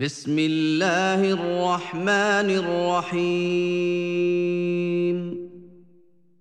بسم 0.00 0.38
الله 0.38 1.32
الرحمن 1.32 2.50
الرحيم 2.60 3.56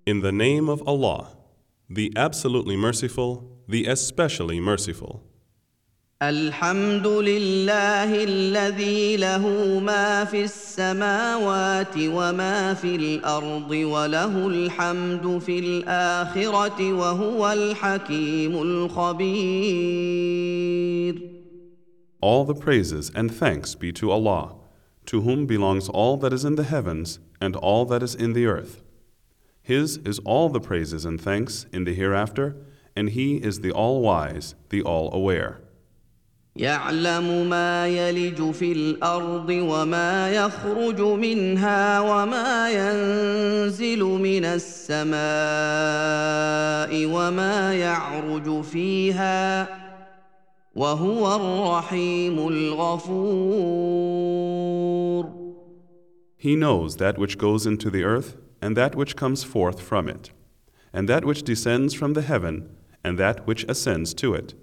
In 0.05 0.19
the 0.19 0.33
name 0.33 0.67
of 0.67 0.83
Allah, 0.85 1.29
the 1.89 2.11
absolutely 2.17 2.75
merciful, 2.75 3.47
the 3.69 3.85
especially 3.85 4.59
merciful. 4.59 5.21
الحمد 6.21 7.07
لله 7.07 8.23
الذي 8.23 9.17
له 9.17 9.79
ما 9.79 10.25
في 10.25 10.43
السماوات 10.43 11.97
وما 11.97 12.73
في 12.73 12.95
الأرض 12.95 13.71
وله 13.71 14.47
الحمد 14.47 15.39
في 15.39 15.59
الاخره 15.59 16.93
وهو 16.93 17.51
الحكيم 17.51 18.61
الخبير 18.61 20.15
All 22.24 22.44
the 22.44 22.54
praises 22.54 23.10
and 23.14 23.34
thanks 23.34 23.74
be 23.74 23.92
to 23.92 24.10
Allah, 24.10 24.54
to 25.06 25.22
whom 25.22 25.46
belongs 25.46 25.88
all 25.88 26.16
that 26.18 26.32
is 26.32 26.44
in 26.44 26.56
the 26.56 26.64
heavens 26.64 27.18
and 27.40 27.56
all 27.56 27.84
that 27.86 28.02
is 28.02 28.14
in 28.14 28.32
the 28.34 28.46
earth. 28.46 28.82
His 29.62 29.98
is 29.98 30.18
all 30.20 30.48
the 30.48 30.60
praises 30.60 31.04
and 31.04 31.20
thanks 31.20 31.66
in 31.72 31.84
the 31.84 31.94
hereafter, 31.94 32.56
and 32.96 33.10
He 33.10 33.36
is 33.36 33.60
the 33.60 33.72
all 33.72 34.00
wise, 34.00 34.54
the 34.68 34.82
all 34.82 35.12
aware. 35.14 35.60
يعلم 36.56 37.48
ما 37.48 37.88
يلج 37.88 38.50
في 38.50 38.72
الارض 38.72 39.50
وما 39.50 40.30
يخرج 40.30 41.00
منها 41.00 42.00
وما 42.00 42.70
ينزل 42.70 44.02
من 44.04 44.44
السماء 44.44 45.20
وما 47.06 47.74
يعرج 47.74 48.62
فيها 48.62 49.68
وهو 50.74 51.36
الرحيم 51.36 52.48
الغفور 52.48 53.90
He 56.36 56.56
knows 56.56 56.96
that 56.96 57.18
which 57.18 57.36
goes 57.36 57.66
into 57.66 57.90
the 57.90 58.04
earth 58.04 58.36
and 58.62 58.76
that 58.76 58.94
which 58.94 59.16
comes 59.16 59.44
forth 59.44 59.80
from 59.80 60.08
it, 60.08 60.30
and 60.92 61.08
that 61.08 61.24
which 61.24 61.42
descends 61.42 61.92
from 61.94 62.14
the 62.14 62.22
heaven 62.22 62.76
and 63.04 63.18
that 63.18 63.46
which 63.46 63.64
ascends 63.68 64.14
to 64.14 64.34
it. 64.34 64.54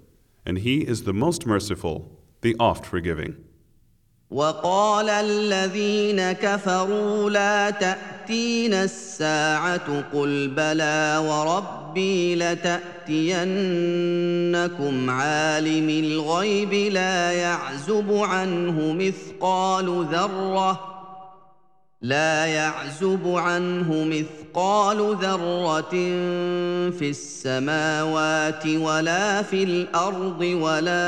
And 0.46 0.58
He 0.58 0.78
is 0.80 1.04
the 1.04 1.12
most 1.12 1.46
merciful, 1.46 2.18
the 2.40 2.56
oft 2.58 2.86
forgiving. 2.86 3.36
وقال 4.33 5.09
الذين 5.09 6.31
كفروا 6.31 7.29
لا 7.29 7.69
تأتينا 7.69 8.83
الساعة 8.83 10.03
قل 10.13 10.47
بلى 10.47 11.23
وربي 11.27 12.35
لتأتينكم 12.35 13.49
عالم 15.09 15.89
الغيب 15.89 16.73
لا 16.73 17.31
يعزب 17.31 18.13
عنه 18.13 18.93
مثقال 18.93 20.05
ذرة 20.11 20.92
لا 22.03 22.45
يعزب 22.45 23.27
عنه 23.27 24.05
مثقال 24.05 25.15
ذرة 25.21 25.91
في 26.91 27.09
السماوات 27.09 28.67
ولا 28.67 29.41
في 29.41 29.63
الأرض 29.63 30.41
ولا 30.41 31.01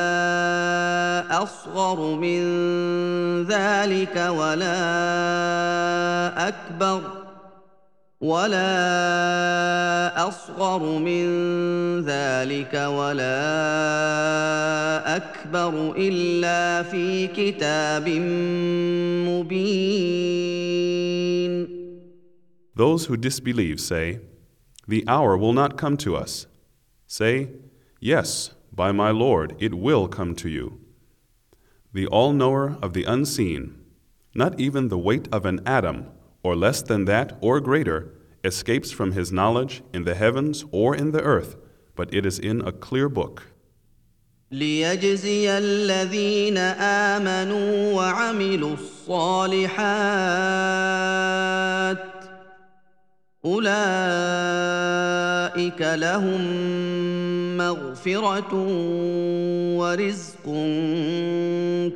أصغر 1.44 2.16
من 2.16 2.42
ذلك 3.44 4.16
ولا 4.30 4.78
أكبر 6.48 7.25
ولا 8.25 8.69
اصغر 10.29 10.99
من 10.99 11.25
ذلك 12.05 12.75
ولا 12.75 13.41
اكبر 15.17 15.95
الا 15.97 16.83
في 16.83 17.27
كتاب 17.27 18.09
مبين 19.29 20.61
Those 22.77 23.07
who 23.07 23.17
disbelieve 23.17 23.81
say, 23.81 24.21
The 24.87 25.05
hour 25.07 25.37
will 25.37 25.53
not 25.53 25.77
come 25.77 25.97
to 25.99 26.17
us. 26.17 26.47
Say, 27.07 27.49
Yes, 28.01 28.53
by 28.73 28.93
my 28.93 29.11
Lord, 29.11 29.55
it 29.59 29.75
will 29.75 30.09
come 30.09 30.35
to 30.37 30.49
you. 30.49 30.81
The 31.93 32.07
all 32.07 32.33
knower 32.33 32.79
of 32.83 32.93
the 32.93 33.05
unseen, 33.05 33.77
not 34.35 34.59
even 34.61 34.89
the 34.89 34.99
weight 34.99 35.29
of 35.33 35.45
an 35.45 35.61
atom, 35.67 36.07
or 36.43 36.57
less 36.57 36.83
than 36.83 37.05
that 37.05 37.37
or 37.41 37.61
greater, 37.61 38.14
escapes 38.45 38.91
from 38.91 39.13
his 39.13 39.31
knowledge 39.31 39.83
in 39.93 40.05
the 40.05 40.15
heavens 40.15 40.65
or 40.71 40.95
in 40.97 41.13
the 41.13 41.23
earth, 41.23 41.57
but 41.95 42.13
it 42.15 42.25
is 42.25 42.39
in 42.39 42.61
a 42.63 42.73
clear 42.73 43.09
book. 43.09 43.43
ليجزي 44.53 45.59
الذين 45.59 46.59
امنوا 46.59 47.93
وعملوا 47.95 48.75
الصالحات 48.75 49.81
اولئك 53.45 53.81
لهم 55.81 56.41
مغفره 57.57 58.55
ورزق 59.79 60.45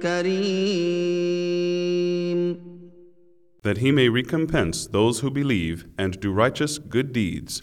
كريم 0.03 1.58
That 3.63 3.79
he 3.79 3.91
may 3.93 4.09
recompense 4.09 4.87
those 4.87 5.21
who 5.21 5.31
believe 5.31 5.87
and 5.97 6.21
do 6.21 6.33
righteous 6.33 6.79
good 6.79 7.13
deeds. 7.13 7.63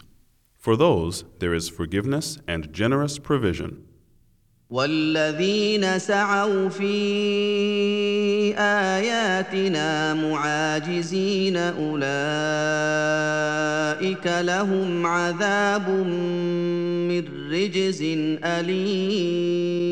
For 0.58 0.76
those 0.76 1.24
there 1.38 1.54
is 1.54 1.68
forgiveness 1.68 2.38
and 2.46 2.72
generous 2.72 3.18
provision. 3.18 3.86
والذين 4.72 5.98
سعوا 5.98 6.68
في 6.68 6.94
اياتنا 8.58 10.14
معاجزين 10.14 11.56
اولئك 11.56 12.02
لهم 14.26 15.06
عذاب 15.06 15.88
من 17.08 17.24
رجز 17.52 18.02
اليم 18.44 19.82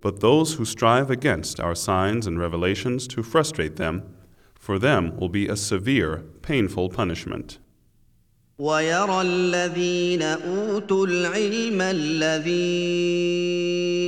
But 0.00 0.20
those 0.20 0.54
who 0.54 0.64
strive 0.64 1.10
against 1.10 1.58
our 1.58 1.74
signs 1.74 2.26
and 2.26 2.38
revelations 2.38 3.08
to 3.08 3.22
frustrate 3.22 3.76
them, 3.76 4.02
for 4.54 4.78
them 4.78 5.16
will 5.16 5.28
be 5.28 5.48
a 5.48 5.56
severe, 5.56 6.24
painful 6.42 6.90
punishment. 6.90 7.58
ويرى 8.58 9.22
الذين 9.22 10.22
اوتوا 10.22 11.06
العلم 11.06 11.80
الذي 11.80 12.56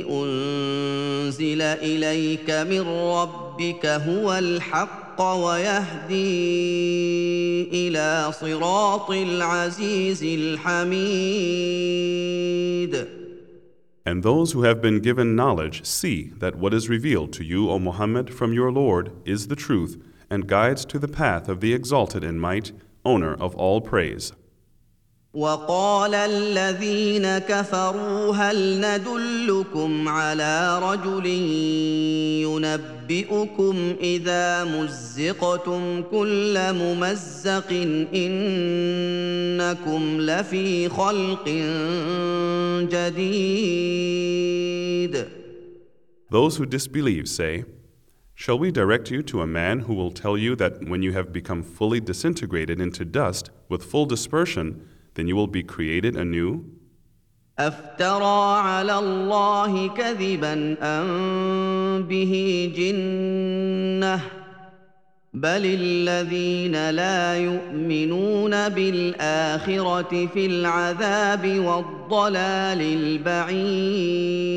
انزل 0.09 1.61
اليك 1.61 2.49
من 2.49 2.81
ربك 2.87 3.85
هو 3.85 4.33
الحق 4.33 5.21
ويهدي 5.21 6.17
الى 7.87 8.31
صراط 8.31 9.11
العزيز 9.11 10.23
الحميد 10.23 10.99
and 14.06 14.22
those 14.22 14.52
who 14.52 14.64
have 14.64 14.82
been 14.82 15.00
given 15.00 15.34
knowledge 15.34 15.84
see 15.84 16.32
that 16.36 16.56
what 16.56 16.74
is 16.74 16.88
revealed 16.90 17.32
to 17.34 17.44
you, 17.44 17.70
O 17.70 17.78
Muhammad, 17.78 18.32
from 18.32 18.52
your 18.52 18.70
Lord 18.70 19.12
is 19.24 19.48
the 19.48 19.56
truth 19.56 20.02
and 20.28 20.46
guides 20.46 20.84
to 20.86 20.98
the 20.98 21.08
path 21.08 21.48
of 21.48 21.60
the 21.60 21.72
exalted 21.72 22.22
in 22.22 22.38
might, 22.38 22.72
owner 23.04 23.34
of 23.34 23.54
all 23.54 23.80
praise. 23.80 24.32
وقال 25.34 26.14
الذين 26.14 27.38
كفروا 27.38 28.34
هل 28.34 28.80
ندلكم 28.80 30.08
على 30.08 30.80
رجل 30.82 31.26
ينبئكم 32.46 33.94
اذا 34.00 34.64
مزقتم 34.64 36.02
كل 36.10 36.72
ممزق 36.72 37.70
انكم 38.14 40.20
لفي 40.20 40.88
خلق 40.88 41.48
جديد 42.90 44.14
Those 46.30 46.56
who 46.56 46.66
disbelieve 46.66 47.28
say, 47.28 47.64
Shall 48.34 48.58
we 48.58 48.72
direct 48.72 49.10
you 49.10 49.22
to 49.22 49.42
a 49.42 49.46
man 49.46 49.80
who 49.80 49.94
will 49.94 50.10
tell 50.10 50.36
you 50.36 50.56
that 50.56 50.88
when 50.88 51.02
you 51.02 51.12
have 51.12 51.32
become 51.32 51.62
fully 51.62 52.00
disintegrated 52.00 52.80
into 52.80 53.04
dust 53.04 53.50
with 53.68 53.84
full 53.84 54.06
dispersion, 54.06 54.88
then 55.15 55.27
you 55.27 55.35
will 55.35 55.47
be 55.47 55.63
created 55.63 56.15
anew? 56.15 56.63
افترى 57.59 58.59
على 58.59 58.99
الله 58.99 59.87
كذبا 59.87 60.77
ام 60.81 62.03
به 62.03 62.71
جنه 62.75 64.21
بل 65.33 65.65
الذين 65.65 66.89
لا 66.89 67.37
يؤمنون 67.37 68.69
بالاخره 68.69 70.27
في 70.27 70.45
العذاب 70.45 71.59
والضلال 71.59 72.81
البعيد 72.81 74.49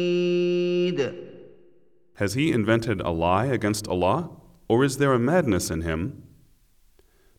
Has 2.14 2.34
he 2.34 2.52
invented 2.52 3.00
a 3.00 3.10
lie 3.10 3.46
against 3.46 3.88
Allah, 3.88 4.30
or 4.68 4.84
is 4.84 4.98
there 4.98 5.12
a 5.12 5.18
madness 5.18 5.70
in 5.70 5.80
him? 5.80 6.22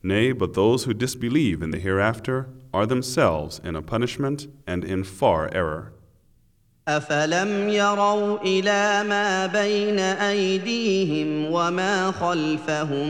Nay, 0.01 0.33
but 0.33 0.55
those 0.55 0.83
who 0.83 0.93
disbelieve 0.93 1.61
in 1.61 1.71
the 1.71 1.79
hereafter 1.79 2.49
are 2.72 2.86
themselves 2.86 3.60
in 3.64 3.76
a 3.76 3.82
punishment 3.82 4.46
and 4.66 4.84
in 4.84 5.04
far 5.04 5.48
error. 5.54 5.92
افلم 6.88 7.68
يروا 7.68 8.38
إلى 8.42 9.04
ما 9.08 9.46
بين 9.46 9.98
ايديهم 9.98 11.52
وما 11.52 12.12
خلفهم 12.12 13.08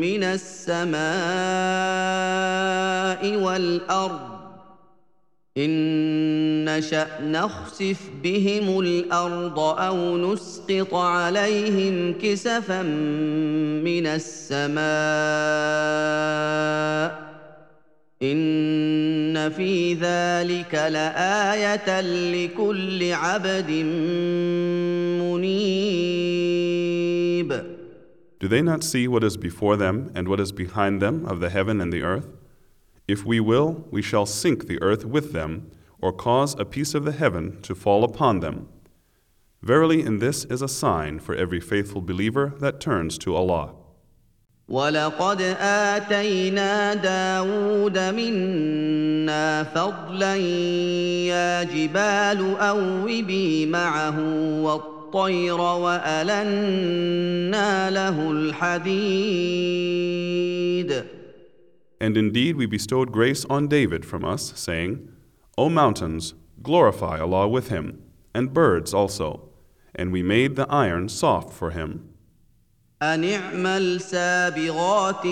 من 0.00 0.24
السماء 0.24 0.96
والارض 3.42 4.20
ان 5.58 6.64
نشا 6.64 7.06
نخسف 7.22 8.10
بهم 8.22 8.80
الأرض 8.80 9.58
أو 9.58 10.16
نسقط 10.16 10.94
عليهم 10.94 12.18
كسفا 12.18 12.82
من 13.82 14.06
السماء 14.06 14.76
ان 18.25 19.49
في 19.49 19.93
ذلك 19.93 20.73
لايه 20.75 22.01
لكل 22.01 23.13
عبد 23.13 23.71
منيب 25.21 26.41
Do 28.39 28.47
they 28.47 28.61
not 28.61 28.83
see 28.83 29.07
what 29.07 29.23
is 29.23 29.37
before 29.37 29.77
them 29.77 30.11
and 30.15 30.27
what 30.27 30.39
is 30.39 30.51
behind 30.51 30.99
them 30.99 31.25
of 31.27 31.39
the 31.39 31.49
heaven 31.49 31.79
and 31.79 31.93
the 31.93 32.01
earth? 32.01 32.27
If 33.07 33.23
we 33.23 33.39
will, 33.39 33.85
we 33.91 34.01
shall 34.01 34.25
sink 34.25 34.65
the 34.67 34.81
earth 34.81 35.05
with 35.05 35.31
them, 35.31 35.69
or 35.99 36.11
cause 36.11 36.55
a 36.57 36.65
piece 36.65 36.95
of 36.95 37.05
the 37.05 37.11
heaven 37.11 37.61
to 37.61 37.75
fall 37.75 38.03
upon 38.03 38.39
them. 38.39 38.67
Verily, 39.61 40.01
in 40.01 40.17
this 40.17 40.43
is 40.45 40.63
a 40.63 40.67
sign 40.67 41.19
for 41.19 41.35
every 41.35 41.59
faithful 41.59 42.01
believer 42.01 42.53
that 42.59 42.79
turns 42.79 43.19
to 43.19 43.35
Allah. 43.35 43.75
ولقد 44.71 45.41
آتينا 45.61 46.93
داود 46.93 47.99
منا 47.99 49.63
فضلا 49.63 50.35
يا 51.27 51.63
جبال 51.63 52.55
أوبي 52.59 53.65
معه 53.65 54.19
والطير 54.63 55.59
وألنا 55.61 57.09
له 57.89 58.31
الحديد 58.31 59.71
And 61.99 62.17
indeed, 62.17 62.55
we 62.55 62.65
bestowed 62.65 63.11
grace 63.11 63.45
on 63.45 63.67
David 63.67 64.05
from 64.05 64.25
us, 64.25 64.53
saying, 64.55 65.07
O 65.55 65.69
mountains, 65.69 66.33
glorify 66.63 67.19
Allah 67.19 67.47
with 67.47 67.67
him, 67.67 68.01
and 68.33 68.51
birds 68.51 68.91
also, 68.91 69.49
and 69.93 70.11
we 70.11 70.23
made 70.23 70.55
the 70.55 70.65
iron 70.67 71.09
soft 71.09 71.53
for 71.53 71.69
him. 71.69 72.11
أن 73.01 73.23
اعمل 73.23 74.01
سابغات 74.01 75.25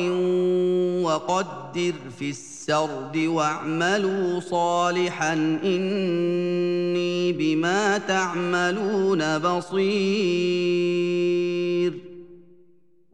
وقدر 1.04 1.94
في 2.20 2.30
السرد 2.30 3.18
واعملوا 3.18 4.40
صالحا 4.40 5.34
إني 5.64 7.34
بما 7.34 7.98
تعملون 7.98 9.38
بصير 9.38 10.90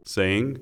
saying, 0.06 0.58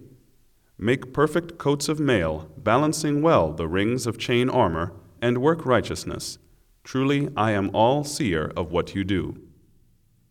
Make 0.76 1.12
perfect 1.12 1.58
coats 1.58 1.88
of 1.88 2.00
mail, 2.00 2.48
balancing 2.58 3.22
well 3.22 3.52
the 3.52 3.68
rings 3.68 4.06
of 4.08 4.18
chain 4.18 4.50
armor, 4.50 4.92
and 5.22 5.38
work 5.38 5.64
righteousness. 5.64 6.38
Truly, 6.82 7.28
I 7.36 7.52
am 7.52 7.70
all 7.72 8.02
seer 8.02 8.50
of 8.56 8.72
what 8.72 8.96
you 8.96 9.04
do. 9.04 9.38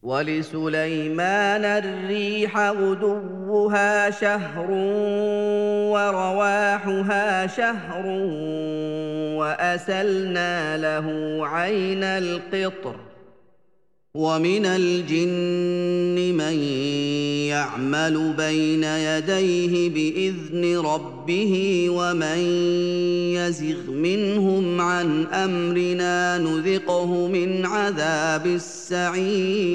ولسليمان 0.02 1.64
الريح 1.64 2.58
غدوها 2.58 4.10
شهر 4.10 4.70
ورواحها 5.92 7.46
شهر 7.46 8.06
وأسلنا 9.38 10.76
له 10.76 11.06
عين 11.48 12.04
القطر 12.04 13.07
ومن 14.15 14.65
الجن 14.65 16.37
من 16.37 16.53
يعمل 17.49 18.33
بين 18.37 18.83
يديه 18.83 19.89
باذن 19.89 20.77
ربه 20.77 21.85
ومن 21.89 22.37
يزغ 23.33 23.91
منهم 23.91 24.81
عن 24.81 25.25
امرنا 25.25 26.37
نذقه 26.37 27.27
من 27.27 27.65
عذاب 27.65 28.45
السعير 28.45 29.73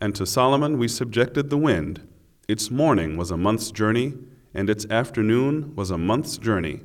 And 0.00 0.14
to 0.14 0.26
Solomon 0.26 0.78
we 0.78 0.86
subjected 0.86 1.50
the 1.50 1.58
wind. 1.58 2.00
Its 2.46 2.70
morning 2.70 3.16
was 3.16 3.32
a 3.32 3.36
month's 3.36 3.72
journey, 3.72 4.14
and 4.52 4.70
its 4.70 4.86
afternoon 4.90 5.74
was 5.74 5.90
a 5.90 5.98
month's 5.98 6.36
journey. 6.38 6.82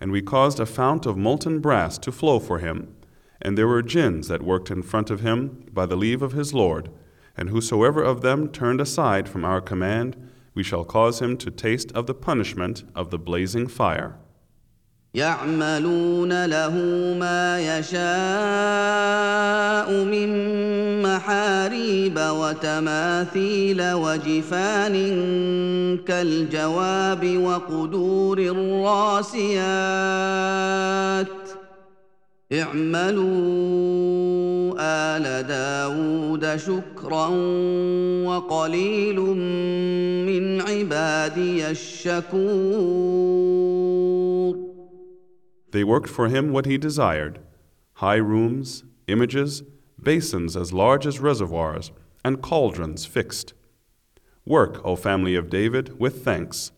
And 0.00 0.10
we 0.10 0.22
caused 0.22 0.58
a 0.58 0.66
fount 0.66 1.06
of 1.06 1.16
molten 1.16 1.60
brass 1.60 1.98
to 1.98 2.10
flow 2.10 2.40
for 2.40 2.58
him. 2.58 2.96
And 3.42 3.56
there 3.56 3.68
were 3.68 3.82
jinns 3.82 4.28
that 4.28 4.42
worked 4.42 4.70
in 4.70 4.82
front 4.82 5.10
of 5.10 5.20
him 5.20 5.66
by 5.72 5.86
the 5.86 5.96
leave 5.96 6.22
of 6.22 6.32
his 6.32 6.52
Lord. 6.52 6.90
And 7.36 7.50
whosoever 7.50 8.02
of 8.02 8.20
them 8.20 8.48
turned 8.48 8.80
aside 8.80 9.28
from 9.28 9.44
our 9.44 9.60
command, 9.60 10.16
we 10.54 10.62
shall 10.64 10.84
cause 10.84 11.22
him 11.22 11.36
to 11.38 11.50
taste 11.50 11.92
of 11.92 12.06
the 12.06 12.14
punishment 12.14 12.82
of 12.94 13.10
the 13.10 13.18
blazing 13.18 13.68
fire. 13.68 14.18
يعملون 15.14 16.44
له 16.44 16.74
ما 17.18 17.78
يشاء 17.78 17.98
من 20.04 21.02
محاريب 21.02 22.18
وتماثيل 22.18 23.92
وجفان 23.92 24.94
كالجواب 26.06 27.36
وقدور 27.36 28.38
الراسيات 28.38 29.48
اعملوا 32.52 34.08
آل 34.78 35.46
داود 35.46 36.56
شكرا 36.56 37.28
وقليل 38.24 39.20
من 40.26 40.60
عبادي 40.60 41.70
الشكور 41.70 43.08
They 45.70 45.84
worked 45.84 46.08
for 46.08 46.28
him 46.28 46.50
what 46.52 46.64
he 46.64 46.78
desired 46.78 47.40
high 47.94 48.16
rooms, 48.16 48.84
images, 49.08 49.62
basins 50.00 50.56
as 50.56 50.72
large 50.72 51.04
as 51.06 51.18
reservoirs, 51.18 51.90
and 52.24 52.40
cauldrons 52.40 53.04
fixed. 53.04 53.54
Work, 54.46 54.80
O 54.84 54.94
family 54.96 55.34
of 55.34 55.50
David, 55.50 55.98
with 55.98 56.24
thanks, 56.24 56.70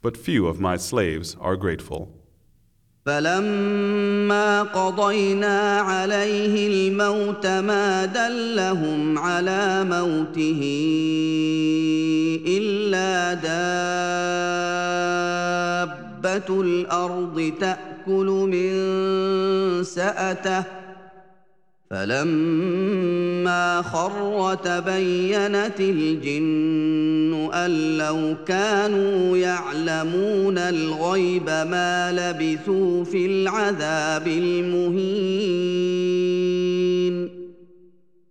but 0.00 0.16
few 0.16 0.46
of 0.46 0.60
my 0.60 0.76
slaves 0.76 1.36
are 1.40 1.56
grateful. 1.56 2.14
فلما 3.05 4.63
قضينا 4.63 5.79
عليه 5.79 6.67
الموت 6.67 7.47
ما 7.47 8.05
دلهم 8.05 9.17
على 9.17 9.83
موته 9.83 10.61
إلا 12.47 13.33
دابة 16.23 16.61
الأرض 16.61 17.53
تأكل 17.59 18.25
من 18.51 18.73
سأته 19.83 20.82
فلما 21.92 23.82
خر 23.82 24.54
تبينت 24.54 25.80
الجن 25.80 27.50
ان 27.54 27.98
لو 27.98 28.36
كانوا 28.46 29.36
يعلمون 29.36 30.58
الغيب 30.58 31.46
ما 31.46 32.12
لبثوا 32.12 33.04
في 33.04 33.26
العذاب 33.26 34.26
المهين 34.26 35.68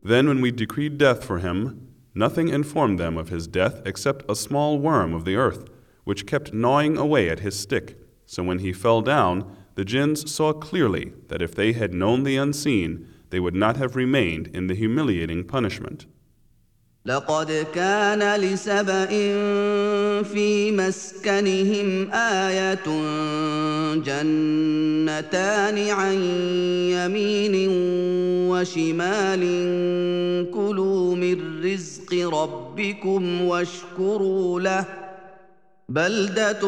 Then, 0.04 0.28
when 0.30 0.40
we 0.40 0.52
decreed 0.52 0.98
death 0.98 1.26
for 1.26 1.40
him, 1.40 1.90
nothing 2.16 2.48
informed 2.48 2.98
them 2.98 3.18
of 3.18 3.28
his 3.28 3.46
death 3.46 3.82
except 3.86 4.24
a 4.30 4.36
small 4.36 4.80
worm 4.80 5.14
of 5.14 5.26
the 5.26 5.36
earth, 5.36 5.66
which 6.06 6.26
kept 6.26 6.54
gnawing 6.54 6.96
away 6.98 7.28
at 7.28 7.42
his 7.42 7.60
stick. 7.60 7.98
So 8.26 8.42
when 8.44 8.60
he 8.60 8.72
fell 8.72 9.02
down, 9.02 9.52
the 9.76 9.84
jinns 9.84 10.32
saw 10.32 10.54
clearly 10.54 11.12
that 11.28 11.42
if 11.42 11.54
they 11.54 11.74
had 11.74 11.94
known 11.94 12.24
the 12.24 12.38
unseen, 12.38 13.06
they 13.32 13.40
would 13.40 13.56
not 13.56 13.78
have 13.78 13.96
remained 13.96 14.48
in 14.54 14.68
the 14.68 14.76
humiliating 14.76 15.44
punishment. 15.44 16.06
لقد 17.06 17.66
كان 17.76 18.40
لسبإ 18.40 19.08
في 20.24 20.72
مسكنهم 20.72 22.12
آية 22.12 22.86
جنتان 23.96 25.90
عن 25.90 26.24
يمين 26.92 27.70
وشمال 28.50 29.42
كلوا 30.52 31.16
من 31.16 31.64
رزق 31.64 32.14
ربكم 32.14 33.42
واشكروا 33.42 34.60
له 34.62 35.01
بلدة 35.92 36.62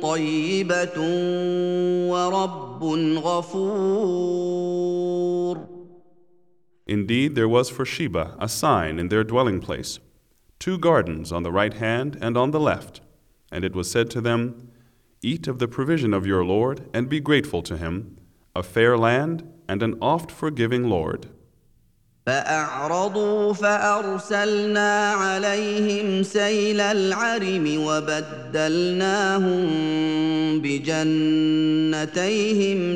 طيبة 0.00 0.98
ورب 2.10 2.84
غفور 3.24 4.56
Indeed, 6.88 7.34
there 7.34 7.48
was 7.48 7.68
for 7.68 7.84
Sheba 7.84 8.36
a 8.38 8.48
sign 8.48 9.00
in 9.00 9.08
their 9.08 9.24
dwelling 9.24 9.60
place, 9.60 9.98
two 10.60 10.78
gardens 10.78 11.32
on 11.32 11.42
the 11.42 11.50
right 11.50 11.74
hand 11.74 12.16
and 12.20 12.36
on 12.36 12.52
the 12.52 12.60
left. 12.60 13.00
And 13.50 13.64
it 13.64 13.74
was 13.74 13.90
said 13.90 14.08
to 14.10 14.20
them, 14.20 14.70
Eat 15.20 15.48
of 15.48 15.58
the 15.58 15.66
provision 15.66 16.14
of 16.14 16.26
your 16.26 16.44
Lord 16.44 16.88
and 16.94 17.08
be 17.08 17.18
grateful 17.18 17.60
to 17.62 17.76
him, 17.76 18.18
a 18.54 18.62
fair 18.62 18.96
land 18.96 19.42
and 19.68 19.82
an 19.82 19.98
oft 20.00 20.30
forgiving 20.30 20.88
Lord. 20.88 21.28
فأعرضوا 22.25 23.53
فأرسلنا 23.53 25.11
عليهم 25.11 26.23
سيل 26.23 26.81
العرم 26.81 27.83
وبدلناهم 27.85 29.67
بجنتيهم 30.61 32.21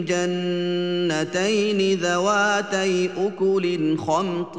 جنتين 0.05 1.99
ذواتي 1.99 3.09
أكل 3.17 3.97
خمط 3.97 4.57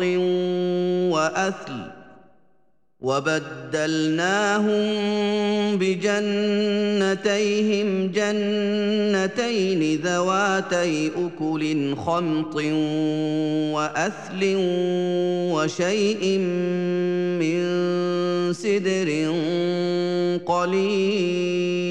وأثل. 1.12 1.95
وبدلناهم 3.06 4.82
بجنتيهم 5.78 7.08
جنتين 8.10 9.80
ذواتي 10.00 11.10
اكل 11.16 11.94
خمط 11.96 12.56
واثل 13.74 14.40
وشيء 15.54 16.38
من 17.38 17.62
سدر 18.52 19.08
قليل 20.46 21.86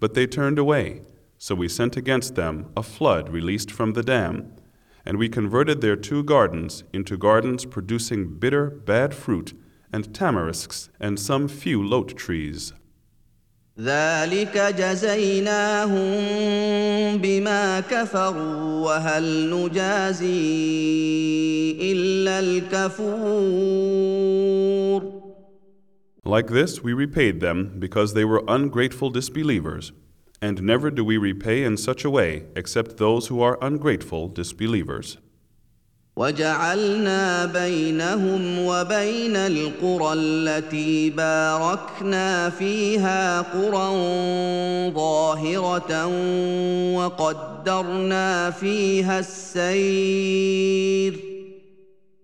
But 0.00 0.12
they 0.12 0.26
turned 0.26 0.58
away, 0.58 1.00
so 1.38 1.54
we 1.54 1.68
sent 1.68 1.96
against 1.96 2.34
them 2.34 2.66
a 2.76 2.82
flood 2.82 3.30
released 3.30 3.70
from 3.70 3.94
the 3.94 4.02
dam. 4.02 4.34
And 5.05 5.17
we 5.17 5.29
converted 5.29 5.81
their 5.81 5.95
two 5.95 6.23
gardens 6.23 6.83
into 6.93 7.17
gardens 7.17 7.65
producing 7.65 8.37
bitter, 8.39 8.69
bad 8.69 9.13
fruit, 9.13 9.53
and 9.91 10.13
tamarisks, 10.13 10.89
and 10.99 11.19
some 11.19 11.47
few 11.47 11.81
lote 11.83 12.15
trees. 12.15 12.73
ذلك 13.79 14.57
جزيناهم 14.57 15.97
بما 17.17 17.79
كفروا 17.79 18.85
وهل 18.85 19.49
نجازي 19.49 20.29
الا 21.91 22.39
الكفور 22.39 24.09
Like 26.25 26.47
this, 26.47 26.83
we 26.83 26.93
repaid 26.93 27.39
them 27.39 27.79
because 27.79 28.13
they 28.13 28.25
were 28.25 28.43
ungrateful 28.47 29.09
disbelievers. 29.09 29.93
And 30.43 30.63
never 30.63 30.89
do 30.89 31.03
we 31.03 31.17
repay 31.17 31.63
in 31.63 31.77
such 31.77 32.05
a 32.05 32.09
way 32.09 32.45
except 32.55 32.97
those 32.97 33.27
who 33.27 33.41
are 33.41 33.57
ungrateful 33.61 34.29
disbelievers. 34.29 35.17
وجعلنا 36.19 37.45
بينهم 37.45 38.59
وبين 38.59 39.35
القرى 39.35 40.13
التي 40.13 41.09
باركنا 41.09 42.49
فيها 42.49 43.41
قرى 43.41 43.89
ظاهره 44.93 46.07
وقدرنا 46.95 48.51
فيها 48.51 49.19
السير 49.19 51.19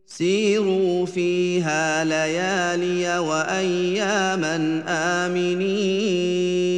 سيروا 0.06 1.06
فيها 1.06 2.04
ليالي 2.04 3.20
واياما 3.20 4.84
امنين 4.88 6.69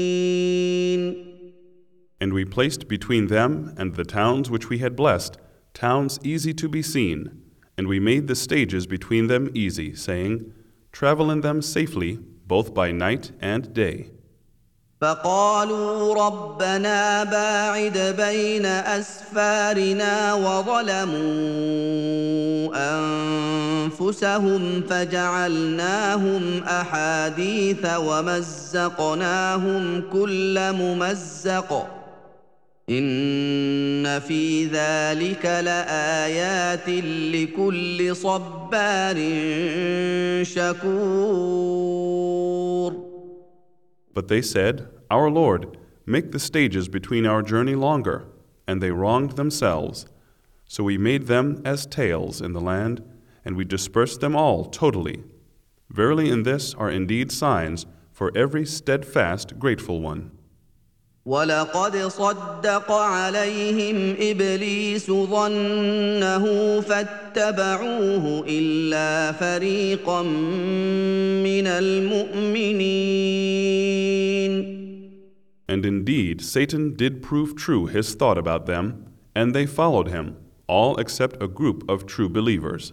And 2.21 2.33
we 2.33 2.45
placed 2.45 2.87
between 2.87 3.27
them 3.27 3.73
and 3.77 3.95
the 3.95 4.03
towns 4.03 4.49
which 4.49 4.69
we 4.69 4.79
had 4.79 4.95
blessed 4.95 5.37
towns 5.73 6.19
easy 6.23 6.53
to 6.55 6.67
be 6.67 6.81
seen, 6.81 7.41
and 7.77 7.87
we 7.87 7.99
made 7.99 8.27
the 8.27 8.35
stages 8.35 8.87
between 8.87 9.27
them 9.27 9.51
easy, 9.53 9.93
saying, 9.93 10.51
Travel 10.91 11.29
in 11.29 11.41
them 11.41 11.61
safely, 11.61 12.17
both 12.47 12.73
by 12.73 12.91
night 12.91 13.31
and 13.39 13.73
day. 13.73 14.09
فقالوا 15.01 16.15
ربنا 16.27 17.23
باعد 17.23 18.15
بين 18.17 18.65
اسفارنا 18.65 20.33
وظلموا 20.33 21.17
انفسهم 23.93 24.81
فجعلناهم 24.89 26.63
احاديث 26.63 27.85
ومزقناهم 27.97 29.83
كل 30.13 30.73
ممزق 30.73 31.87
ان 32.90 34.18
في 34.18 34.66
ذلك 34.66 35.46
لايات 35.46 36.88
لكل 37.34 38.16
صبار 38.16 39.16
شكور 40.42 41.82
But 44.14 44.28
they 44.28 44.42
said, 44.42 44.88
Our 45.10 45.30
Lord, 45.30 45.78
make 46.04 46.32
the 46.32 46.38
stages 46.38 46.88
between 46.88 47.24
our 47.24 47.42
journey 47.42 47.74
longer. 47.74 48.24
And 48.66 48.82
they 48.82 48.90
wronged 48.90 49.32
themselves. 49.32 50.06
So 50.66 50.84
we 50.84 50.98
made 50.98 51.28
them 51.28 51.62
as 51.64 51.86
tales 51.86 52.40
in 52.42 52.52
the 52.52 52.60
land, 52.60 53.02
and 53.44 53.56
we 53.56 53.64
dispersed 53.64 54.20
them 54.20 54.36
all 54.36 54.66
totally. 54.66 55.24
Verily, 55.90 56.30
in 56.30 56.42
this 56.42 56.74
are 56.74 56.90
indeed 56.90 57.32
signs 57.32 57.86
for 58.12 58.30
every 58.36 58.64
steadfast, 58.66 59.58
grateful 59.58 60.00
one. 60.00 60.30
ولقد 61.26 61.96
صدق 61.96 62.92
عليهم 62.92 64.16
ابليس 64.20 65.10
ظنه 65.10 66.80
فاتبعوه 66.80 68.44
الا 68.48 69.32
فريقا 69.32 70.22
من 71.42 71.66
المؤمنين 71.66 73.22
And 75.68 75.86
indeed, 75.86 76.42
Satan 76.42 76.94
did 76.96 77.22
prove 77.22 77.56
true 77.56 77.86
his 77.86 78.14
thought 78.14 78.36
about 78.36 78.66
them, 78.66 79.06
and 79.34 79.54
they 79.54 79.64
followed 79.64 80.08
him, 80.08 80.36
all 80.66 80.98
except 80.98 81.42
a 81.42 81.48
group 81.48 81.88
of 81.88 82.04
true 82.04 82.28
believers. 82.28 82.92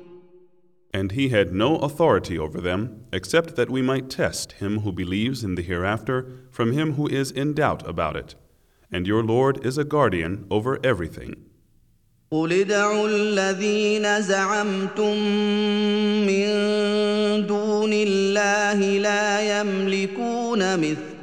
And 0.92 1.12
he 1.12 1.28
had 1.28 1.52
no 1.52 1.76
authority 1.76 2.38
over 2.38 2.60
them, 2.60 3.06
except 3.12 3.56
that 3.56 3.70
we 3.70 3.82
might 3.82 4.08
test 4.08 4.52
him 4.52 4.80
who 4.80 4.92
believes 4.92 5.44
in 5.44 5.54
the 5.54 5.62
hereafter 5.62 6.48
from 6.50 6.72
him 6.72 6.94
who 6.94 7.06
is 7.08 7.30
in 7.30 7.52
doubt 7.52 7.86
about 7.86 8.16
it. 8.16 8.34
And 8.90 9.06
your 9.06 9.22
Lord 9.22 9.66
is 9.66 9.76
a 9.78 9.84
guardian 9.84 10.46
over 10.50 10.78
everything. 10.84 11.34
قل 12.30 12.52
ادعوا 12.52 13.08
الذين 13.08 14.20
زعمتم 14.20 15.16
من 16.26 16.46
دون 17.46 17.92
الله 17.92 18.98
لا 18.98 19.60
يملكون 19.60 20.76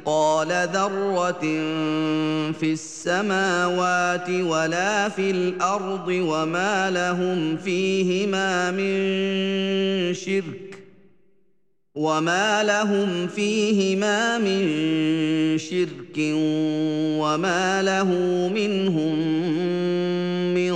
مثقال 0.09 0.51
ذره 0.73 1.41
في 2.51 2.71
السماوات 2.73 4.29
ولا 4.29 5.09
في 5.09 5.31
الأرض 5.31 6.07
وما 6.07 6.91
لهم 6.91 7.57
فيهما 7.57 8.71
من 8.71 10.13
شرك 10.13 10.83
وما 11.95 12.63
لهم 12.63 13.27
فيهما 13.27 14.37
من 14.37 15.57
شرك 15.57 16.17
وما 17.21 17.81
له 17.81 18.09
منهم 18.53 19.15
من 20.53 20.73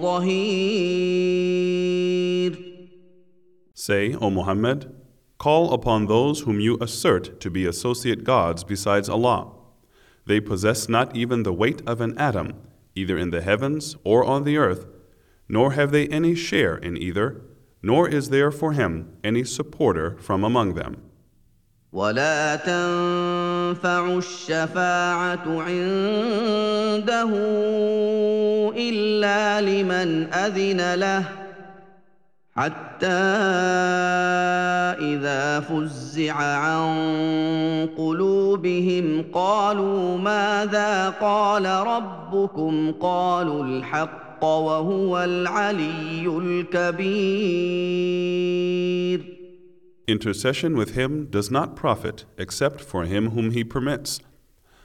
ظهير 0.00 1.34
Say, 3.74 4.14
O 4.18 4.30
Muhammad, 4.30 4.88
call 5.43 5.73
upon 5.73 6.05
those 6.05 6.41
whom 6.41 6.59
you 6.59 6.77
assert 6.81 7.39
to 7.39 7.49
be 7.49 7.65
associate 7.65 8.23
gods 8.23 8.63
besides 8.63 9.07
Allah. 9.07 9.51
They 10.25 10.39
possess 10.39 10.89
not 10.89 11.15
even 11.15 11.43
the 11.43 11.53
weight 11.53 11.81
of 11.87 12.01
an 12.01 12.17
atom, 12.17 12.53
either 12.93 13.17
in 13.17 13.31
the 13.31 13.41
heavens 13.41 13.95
or 14.03 14.23
on 14.23 14.43
the 14.43 14.57
earth, 14.57 14.85
nor 15.47 15.71
have 15.71 15.91
they 15.91 16.07
any 16.07 16.35
share 16.35 16.75
in 16.77 16.97
either, 16.97 17.41
nor 17.81 18.07
is 18.07 18.29
there 18.29 18.51
for 18.51 18.73
him 18.73 19.13
any 19.23 19.43
supporter 19.43 20.17
from 20.19 20.43
among 20.43 20.73
them. 20.73 21.09
ولا 21.91 22.55
تنفع 22.55 24.17
الشفاعة 24.17 25.61
عنده 25.61 27.29
إلا 28.77 29.61
لمن 29.61 30.33
أذن 30.33 30.95
له 30.95 31.42
حتى 32.59 33.07
إذا 34.99 35.59
فزع 35.59 36.33
عن 36.33 36.89
قلوبهم 37.97 39.25
قالوا 39.33 40.17
ماذا 40.17 41.09
قال 41.09 41.65
ربكم 41.65 42.91
قالوا 42.91 43.63
الحق 43.63 44.43
وهو 44.43 45.23
العلي 45.23 46.27
الكبير 46.37 47.69
Intercession 50.07 50.75
with 50.75 50.95
him 50.95 51.27
does 51.29 51.51
not 51.51 51.75
profit 51.75 52.25
except 52.37 52.81
for 52.81 53.05
him 53.05 53.29
whom 53.29 53.51
he 53.51 53.63
permits. 53.63 54.19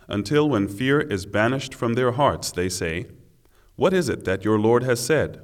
Until 0.06 0.50
when 0.50 0.68
fear 0.68 1.00
is 1.00 1.24
banished 1.24 1.74
from 1.74 1.94
their 1.94 2.12
hearts, 2.12 2.52
they 2.52 2.68
say, 2.68 3.06
What 3.74 3.94
is 3.94 4.10
it 4.10 4.26
that 4.26 4.44
your 4.44 4.58
Lord 4.58 4.82
has 4.82 5.00
said? 5.00 5.40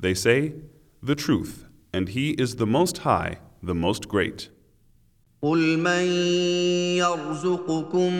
They 0.00 0.14
say, 0.14 0.54
The 1.02 1.14
truth, 1.14 1.66
and 1.92 2.08
he 2.08 2.30
is 2.30 2.56
the 2.56 2.66
Most 2.66 2.98
High, 2.98 3.38
the 3.62 3.74
Most 3.74 4.08
Great. 4.08 4.50
قل 5.42 5.78
من 5.78 6.04
يرزقكم 7.02 8.12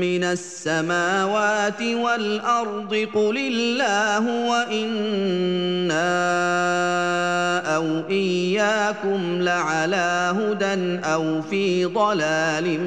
من 0.00 0.24
السماوات 0.24 1.82
والارض 1.82 2.94
قل 2.94 3.36
الله 3.36 4.48
وانا 4.50 5.06
او 7.76 8.08
اياكم 8.08 9.42
لعلى 9.42 10.32
هدى 10.38 10.98
او 11.04 11.42
في 11.42 11.84
ضلال 11.84 12.80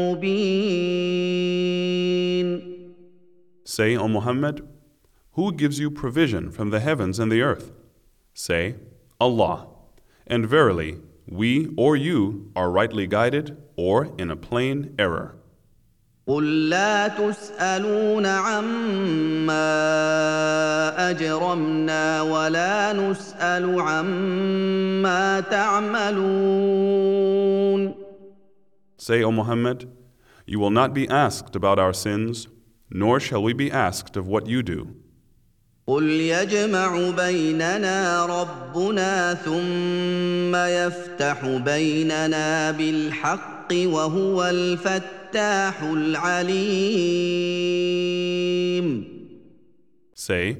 مبين 0.00 1.10
Say, 3.64 3.96
O 3.96 4.08
Muhammad, 4.08 4.66
who 5.32 5.52
gives 5.52 5.78
you 5.78 5.90
provision 5.90 6.50
from 6.50 6.70
the 6.70 6.80
heavens 6.80 7.18
and 7.20 7.30
the 7.30 7.42
earth? 7.42 7.70
Say, 8.34 8.76
Allah. 9.20 9.66
And 10.26 10.46
verily, 10.46 10.98
we 11.28 11.72
or 11.76 11.96
you 11.96 12.50
are 12.56 12.70
rightly 12.70 13.06
guided 13.06 13.56
or 13.76 14.12
in 14.18 14.30
a 14.30 14.36
plain 14.36 14.94
error. 14.98 15.36
قل 16.26 16.68
لا 16.68 17.08
تسالون 17.08 18.26
عما 18.26 19.50
اجرمنا 21.10 22.22
ولا 22.22 22.92
نسال 22.92 23.80
عما 23.80 25.40
تعملون 25.40 26.80
Say, 28.96 29.22
O 29.24 29.32
Muhammad, 29.32 29.88
you 30.46 30.58
will 30.60 30.70
not 30.70 30.92
be 30.94 31.08
asked 31.08 31.56
about 31.56 31.78
our 31.78 31.92
sins, 31.94 32.48
nor 32.90 33.18
shall 33.18 33.42
we 33.42 33.52
be 33.54 33.70
asked 33.72 34.16
of 34.16 34.28
what 34.28 34.46
you 34.46 34.62
do. 34.62 34.94
قل 35.87 36.03
يجمع 36.03 37.09
بيننا 37.09 38.25
ربنا 38.25 39.33
ثم 39.33 40.55
يفتح 40.55 41.47
بيننا 41.47 42.71
بالحق 42.71 43.73
وهو 43.73 44.43
الفتاح 44.45 45.83
العليم 45.83 47.45
Say, 50.15 50.57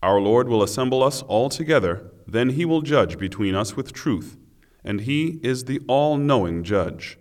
Our 0.00 0.20
Lord 0.20 0.48
will 0.48 0.62
assemble 0.62 1.02
us 1.02 1.22
all 1.22 1.48
together, 1.48 2.12
then 2.28 2.50
He 2.50 2.64
will 2.64 2.82
judge 2.82 3.18
between 3.18 3.56
us 3.56 3.74
with 3.76 3.92
truth, 3.92 4.36
and 4.84 5.00
He 5.00 5.40
is 5.42 5.64
the 5.64 5.80
all 5.88 6.16
knowing 6.16 6.62
judge. 6.62 7.18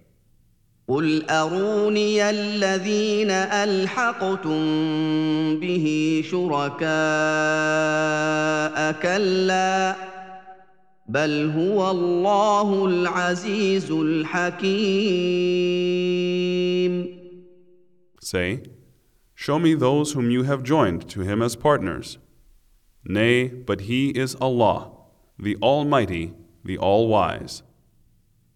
قل 0.92 1.24
اروني 1.30 2.30
الذين 2.30 3.32
الحقتم 3.32 4.60
به 5.60 5.86
شركاء 6.26 6.92
كلا 8.92 9.96
بل 11.08 11.52
هو 11.56 11.92
الله 11.92 12.86
العزيز 12.86 13.92
الحكيم 13.92 14.82
Say, 18.22 18.64
Show 19.34 19.60
me 19.60 19.74
those 19.74 20.12
whom 20.12 20.30
you 20.30 20.44
have 20.44 20.62
joined 20.62 21.10
to 21.10 21.22
Him 21.22 21.42
as 21.42 21.56
partners. 21.56 22.18
Nay, 23.06 23.48
but 23.48 23.82
He 23.82 24.10
is 24.10 24.36
Allah, 24.36 24.92
the 25.40 25.56
Almighty, 25.62 26.34
the 26.66 26.78
All 26.78 27.08
Wise. 27.08 27.64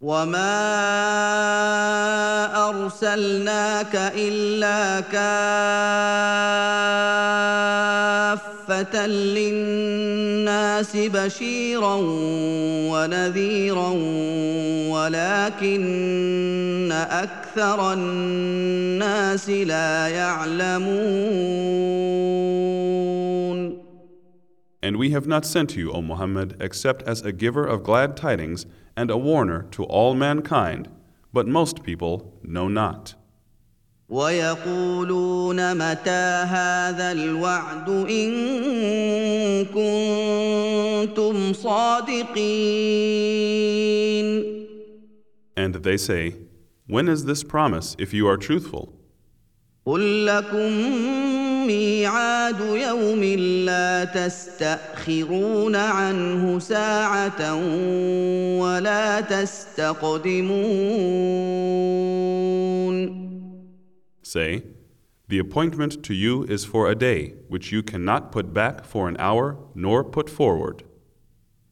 وما 0.02 0.56
ارسلناك 2.70 3.96
الا 3.96 5.02
كافه 8.68 9.08
للناس 9.08 10.98
بشيرا 10.98 11.96
ونذيرا 12.92 13.90
ولكن 14.90 16.92
أكثر 16.92 17.94
الناس 17.94 19.50
لا 19.50 20.08
يعلمون 20.08 21.76
And 24.84 24.98
we 24.98 25.10
have 25.10 25.26
not 25.26 25.46
sent 25.46 25.76
you, 25.76 25.92
O 25.92 26.02
Muhammad, 26.04 26.58
except 26.60 27.02
as 27.08 27.24
a 27.24 27.32
giver 27.32 27.66
of 27.66 27.82
glad 27.82 28.16
tidings 28.16 28.68
and 28.97 29.11
a 29.11 29.17
warner 29.17 29.63
to 29.73 29.85
all 29.85 30.15
mankind, 30.15 30.89
but 31.33 31.47
most 31.47 31.83
people 31.83 32.35
know 32.43 32.69
not. 32.69 33.15
ويقولون 34.11 35.75
متى 35.75 36.45
هذا 36.51 37.13
الوعد 37.13 37.89
ان 37.89 38.31
كنتم 41.07 41.53
صادقين 41.53 42.41
And 45.57 45.75
they 45.75 45.97
say, 45.97 46.35
When 46.87 47.09
is 47.09 47.25
this 47.25 47.43
promise 47.45 47.95
if 47.99 48.13
you 48.13 48.27
are 48.27 48.37
truthful? 48.37 48.93
قل 49.87 50.27
لكم 50.27 51.34
ميعاد 51.68 52.60
يوم 52.60 53.24
لا 53.66 54.04
تستاخرون 54.06 55.76
عنه 55.76 56.60
ساعه 56.60 57.56
ولا 58.60 59.22
تستقدمون 59.22 60.86
Say, 64.24 64.64
The 65.28 65.40
appointment 65.40 66.04
to 66.04 66.14
you 66.14 66.44
is 66.44 66.66
for 66.66 66.88
a 66.88 66.96
day 66.96 67.34
which 67.48 67.72
you 67.72 67.82
cannot 67.82 68.32
put 68.32 68.54
back 68.54 68.86
for 68.86 69.08
an 69.08 69.18
hour 69.18 69.58
nor 69.74 70.04
put 70.04 70.30
forward. 70.30 70.84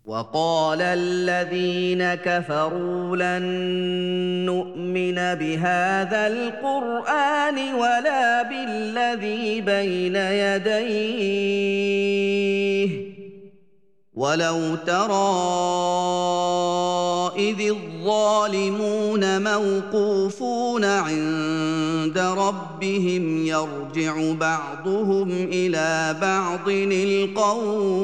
وقال 0.05 0.81
الذين 0.81 2.15
كفروا 2.15 3.15
لن 3.15 3.43
نؤمن 4.45 5.15
بهذا 5.15 6.27
القرآن 6.27 7.73
ولا 7.73 8.43
بالذي 8.43 9.61
بين 9.61 10.15
يديه. 10.15 11.43
ولو 14.15 14.75
ترى 14.75 15.33
اذ 17.37 17.61
الظالمون 17.61 19.41
موقوفون 19.41 20.85
عند 20.85 22.17
ربهم 22.17 23.45
يرجع 23.45 24.33
بعضهم 24.33 25.29
إلى 25.31 26.15
بعض 26.21 26.69
القول 26.69 28.03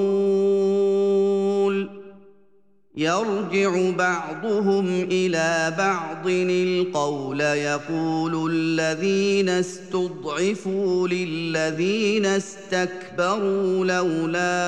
يرجع 3.00 3.92
بعضهم 3.98 4.88
إلى 5.12 5.76
بعض 5.78 6.28
القول 6.28 7.42
يقول 7.42 8.52
الذين 8.52 9.50
استضعفوا 9.50 11.08
للذين 11.08 12.26
استكبروا 12.26 13.86
لولا 13.86 14.60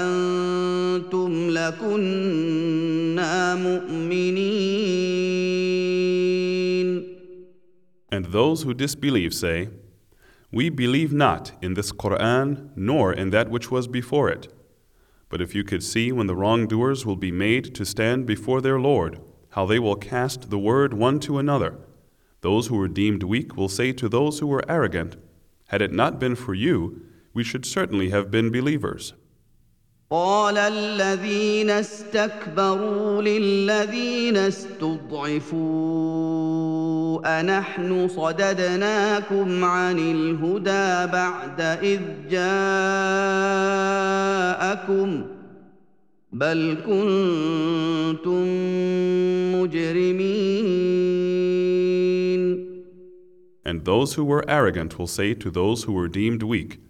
أنتم 0.00 1.50
لكنا 1.50 3.54
مؤمنين 3.54 4.74
And 8.10 8.26
those 8.26 8.62
who 8.62 8.74
disbelieve 8.74 9.34
say, 9.34 9.68
We 10.52 10.68
believe 10.68 11.12
not 11.12 11.52
in 11.62 11.74
this 11.74 11.92
Quran 11.92 12.70
nor 12.74 13.12
in 13.12 13.30
that 13.30 13.50
which 13.50 13.70
was 13.70 13.86
before 13.86 14.28
it. 14.30 14.48
But 15.28 15.40
if 15.40 15.54
you 15.54 15.64
could 15.64 15.82
see 15.82 16.12
when 16.12 16.26
the 16.26 16.36
wrongdoers 16.36 17.04
will 17.04 17.16
be 17.16 17.32
made 17.32 17.74
to 17.74 17.84
stand 17.84 18.26
before 18.26 18.60
their 18.60 18.78
Lord, 18.78 19.20
how 19.50 19.66
they 19.66 19.78
will 19.78 19.96
cast 19.96 20.50
the 20.50 20.58
word 20.58 20.94
one 20.94 21.20
to 21.20 21.38
another, 21.38 21.78
those 22.40 22.66
who 22.66 22.76
were 22.76 22.88
deemed 22.88 23.22
weak 23.22 23.56
will 23.56 23.68
say 23.68 23.92
to 23.92 24.08
those 24.08 24.38
who 24.38 24.46
were 24.46 24.68
arrogant, 24.68 25.16
Had 25.68 25.80
it 25.80 25.92
not 25.92 26.18
been 26.18 26.34
for 26.36 26.54
you, 26.54 27.02
we 27.32 27.42
should 27.42 27.64
certainly 27.64 28.10
have 28.10 28.30
been 28.30 28.50
believers. 28.50 29.14
قال 30.10 30.58
الذين 30.58 31.70
استكبروا 31.70 33.22
للذين 33.22 34.36
استضعفوا 34.36 35.64
أنحن 37.40 38.08
صددناكم 38.08 39.64
عن 39.64 39.98
الهدى 39.98 41.12
بعد 41.12 41.60
إذ 41.60 42.00
جاءكم 42.30 42.44
بل 46.32 46.76
كنتم 46.86 48.44
مجرمين. 49.54 51.04
And 53.66 53.84
those 53.86 54.14
who 54.14 54.24
were 54.24 54.44
arrogant 54.46 54.98
will 54.98 55.06
say 55.06 55.32
to 55.34 55.50
those 55.50 55.84
who 55.84 55.92
were 55.94 56.08
deemed 56.08 56.42
weak, 56.42 56.83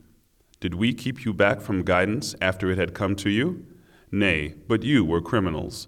Did 0.63 0.74
we 0.76 0.93
keep 0.93 1.24
you 1.26 1.34
back 1.34 1.62
from 1.62 1.84
guidance 1.84 2.36
after 2.41 2.69
it 2.69 2.78
had 2.78 2.93
come 2.93 3.15
to 3.17 3.30
you? 3.30 3.65
Nay, 4.12 4.56
but 4.67 4.84
you 4.84 5.06
were 5.06 5.22
criminals. 5.22 5.88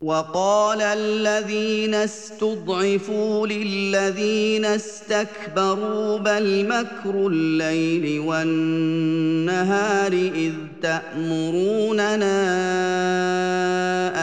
وقال 0.00 0.82
الذين 0.82 1.94
استضعفوا 1.94 3.46
للذين 3.46 4.64
استكبروا 4.64 6.18
بل 6.18 6.68
مكر 6.68 7.26
الليل 7.26 8.20
والنهار 8.20 10.12
اذ 10.12 10.52
تامروننا 10.82 12.26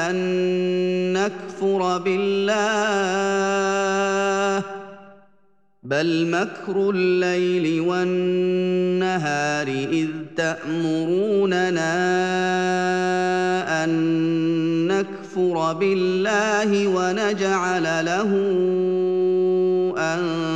ان 0.10 0.16
نكفر 1.14 1.98
بالله 1.98 2.54
بل 5.89 6.27
مكر 6.31 6.91
الليل 6.91 7.81
والنهار 7.81 9.67
اذ 9.69 10.09
تامروننا 10.37 11.95
ان 13.85 13.91
نكفر 14.87 15.73
بالله 15.73 16.87
ونجعل 16.87 17.83
له 18.05 18.31
اندادا 19.99 20.48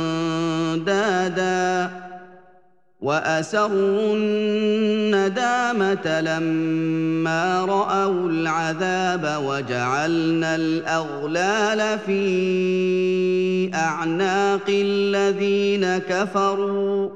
وأسروا 3.03 4.15
الندامة 4.15 6.05
لما 6.21 7.65
رأوا 7.65 8.29
العذاب 8.29 9.43
وجعلنا 9.45 10.55
الأغلال 10.55 11.99
في 11.99 13.71
أعناق 13.73 14.69
الذين 14.69 15.97
كفروا. 15.97 17.09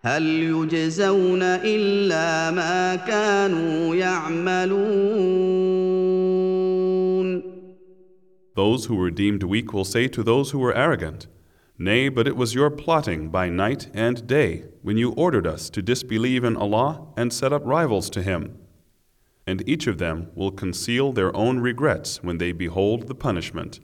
هل 0.00 0.22
يجزون 0.26 1.42
إلا 1.42 2.50
ما 2.50 2.94
كانوا 2.96 3.94
يعملون؟ 3.94 5.38
Those 8.54 8.86
who 8.86 8.94
were 8.94 9.10
deemed 9.10 9.42
weak 9.42 9.72
will 9.72 9.84
say 9.84 10.06
to 10.08 10.22
those 10.22 10.50
who 10.52 10.60
were 10.60 10.74
arrogant, 10.74 11.26
Nay, 11.77 12.07
but 12.09 12.27
it 12.27 12.35
was 12.35 12.53
your 12.53 12.69
plotting 12.69 13.29
by 13.29 13.49
night 13.49 13.89
and 13.93 14.27
day 14.27 14.65
when 14.83 14.95
you 14.95 15.11
ordered 15.13 15.47
us 15.47 15.69
to 15.71 15.81
disbelieve 15.81 16.43
in 16.43 16.55
Allah 16.55 17.07
and 17.17 17.33
set 17.33 17.51
up 17.51 17.63
rivals 17.65 18.09
to 18.11 18.21
Him. 18.21 18.59
And 19.47 19.67
each 19.67 19.87
of 19.87 19.97
them 19.97 20.31
will 20.35 20.51
conceal 20.51 21.11
their 21.11 21.35
own 21.35 21.59
regrets 21.59 22.23
when 22.23 22.37
they 22.37 22.51
behold 22.51 23.07
the 23.07 23.15
punishment. 23.15 23.79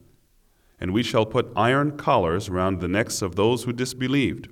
And 0.79 0.93
we 0.93 1.03
shall 1.03 1.25
put 1.25 1.51
iron 1.55 1.97
collars 1.97 2.49
round 2.49 2.79
the 2.79 2.87
necks 2.87 3.21
of 3.21 3.35
those 3.35 3.63
who 3.63 3.73
disbelieved. 3.73 4.47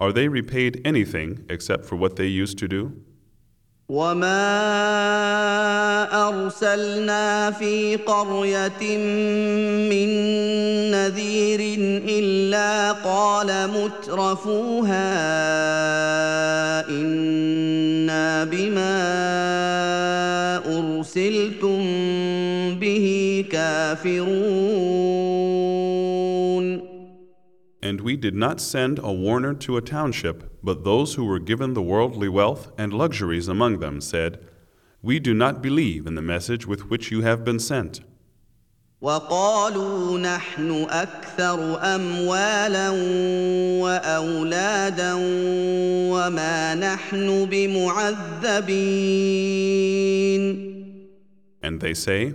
Are 0.00 0.12
they 0.12 0.28
repaid 0.28 0.80
anything 0.84 1.44
except 1.50 1.84
for 1.84 1.96
what 1.96 2.16
they 2.16 2.26
used 2.26 2.58
to 2.58 2.68
do? 2.68 3.02
وما 3.88 4.32
ارسلنا 6.13 7.51
في 7.51 7.95
قريه 7.95 8.97
من 9.89 10.09
نذير 10.91 11.59
الا 12.07 12.91
قال 12.91 13.69
مترفوها 13.69 15.09
أنا 16.89 18.43
بما 18.43 18.97
ارسلتم 20.65 21.79
به 22.79 23.45
كافرون 23.51 25.07
And 27.81 28.01
we 28.01 28.17
did 28.17 28.35
not 28.35 28.59
send 28.59 28.99
a 28.99 29.13
warner 29.13 29.53
to 29.53 29.77
a 29.77 29.81
township, 29.81 30.37
but 30.61 30.83
those 30.83 31.13
who 31.13 31.23
were 31.23 31.39
given 31.39 31.73
the 31.73 31.81
worldly 31.81 32.27
wealth 32.27 32.71
and 32.77 32.91
luxuries 32.91 33.47
among 33.47 33.79
them 33.79 34.01
said, 34.01 34.39
We 35.06 35.18
do 35.18 35.34
not 35.34 35.62
believe 35.62 36.06
in 36.06 36.14
the 36.14 36.22
message 36.22 36.66
with 36.66 36.88
which 36.88 37.10
you 37.10 37.22
have 37.22 37.44
been 37.44 37.58
sent. 37.58 38.00
وقالوا 39.02 40.18
نحن 40.18 40.86
اكثر 40.90 41.78
اموالا 41.94 42.90
واولادا 43.80 45.14
وما 46.12 46.74
نحن 46.74 47.46
بمعذبين 47.46 49.02
And 51.64 51.80
they 51.80 51.94
say, 51.94 52.34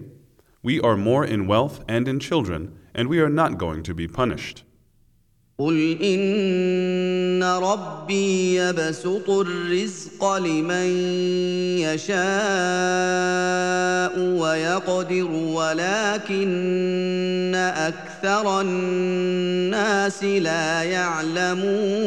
We 0.61 0.81
are 0.81 0.97
more 0.97 1.23
in 1.25 1.47
wealth 1.47 1.83
and 1.87 2.07
in 2.07 2.19
children, 2.19 2.77
and 2.93 3.07
we 3.07 3.19
are 3.19 3.29
not 3.29 3.57
going 3.57 3.83
to 3.83 3.93
be 3.93 4.07
punished. 4.07 4.63
قل 5.62 6.02
ان 6.02 7.42
ربي 7.42 8.54
يبسط 8.56 9.30
الرزق 9.30 10.36
لمن 10.36 10.86
يشاء 11.78 12.18
ويقدر 14.18 15.30
ولكن 15.30 16.52
أكثر 17.54 18.60
الناس 18.60 20.24
لا 20.24 20.82
يعلمون 20.82 22.02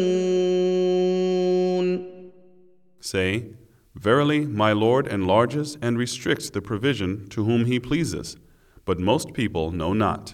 Say, 3.00 3.44
Verily, 3.96 4.42
my 4.46 4.74
Lord 4.74 5.08
enlarges 5.08 5.78
and 5.82 5.98
restricts 5.98 6.50
the 6.50 6.62
provision 6.62 7.30
to 7.30 7.46
whom 7.46 7.66
He 7.66 7.80
pleases, 7.80 8.36
but 8.84 9.00
most 9.00 9.32
people 9.34 9.72
know 9.72 9.94
not. 9.94 10.34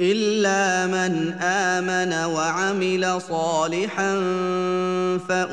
الا 0.00 0.86
من 0.86 1.32
امن 1.42 2.12
وعمل 2.34 3.20
صالحا 3.20 4.14
فاولئك 5.18 5.52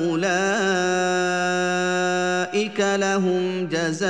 لهم 2.79 3.65
جزاء 3.65 4.05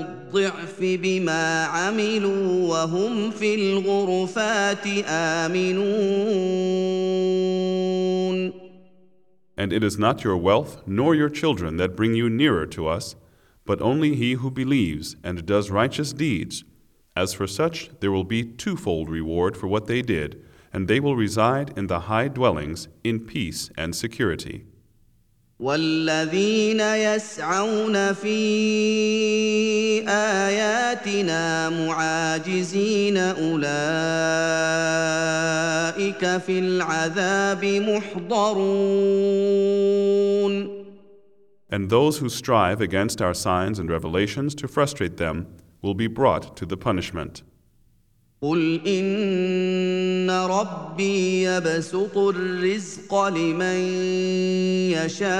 الضعف 0.00 0.78
بما 0.80 1.64
عملوا 1.64 2.68
وهم 2.68 3.30
في 3.30 3.54
الغرفات 3.54 4.86
امنون 5.06 6.52
And 9.58 9.72
it 9.74 9.84
is 9.84 9.98
not 9.98 10.24
your 10.24 10.38
wealth 10.38 10.82
nor 10.86 11.14
your 11.14 11.28
children 11.28 11.76
that 11.76 11.94
bring 11.94 12.14
you 12.14 12.30
nearer 12.30 12.64
to 12.68 12.86
us, 12.86 13.14
but 13.66 13.82
only 13.82 14.14
he 14.14 14.32
who 14.32 14.50
believes 14.50 15.16
and 15.22 15.44
does 15.44 15.70
righteous 15.70 16.14
deeds. 16.14 16.64
As 17.15 17.33
for 17.33 17.47
such, 17.47 17.89
there 17.99 18.11
will 18.11 18.23
be 18.23 18.43
twofold 18.43 19.09
reward 19.09 19.57
for 19.57 19.67
what 19.67 19.87
they 19.87 20.01
did, 20.01 20.43
and 20.71 20.87
they 20.87 20.99
will 20.99 21.15
reside 21.15 21.73
in 21.77 21.87
the 21.87 22.01
high 22.01 22.27
dwellings 22.27 22.87
in 23.03 23.21
peace 23.21 23.71
and 23.75 23.95
security. 23.95 24.65
والذين 25.59 26.79
يسعون 26.79 28.13
في 28.13 28.39
اياتنا 30.07 31.69
معاجزين 31.69 33.17
اولئك 33.17 33.67
في 36.37 36.59
العذاب 36.59 37.65
محضرون 37.65 39.07
And 41.69 41.89
those 41.89 42.19
who 42.19 42.29
strive 42.29 42.79
against 42.79 43.21
our 43.21 43.33
signs 43.33 43.79
and 43.79 43.89
revelations 43.89 44.55
to 44.55 44.67
frustrate 44.67 45.17
them 45.17 45.47
will 45.82 45.94
be 45.94 46.06
brought 46.06 46.56
to 46.56 46.64
the 46.64 46.76
punishment. 46.76 47.42
قل 48.42 48.80
ان 48.86 50.30
ربي 50.30 51.42
يبسط 51.42 52.18
الرزق 52.18 53.28
لمن 53.28 53.78
يشاء 54.90 55.32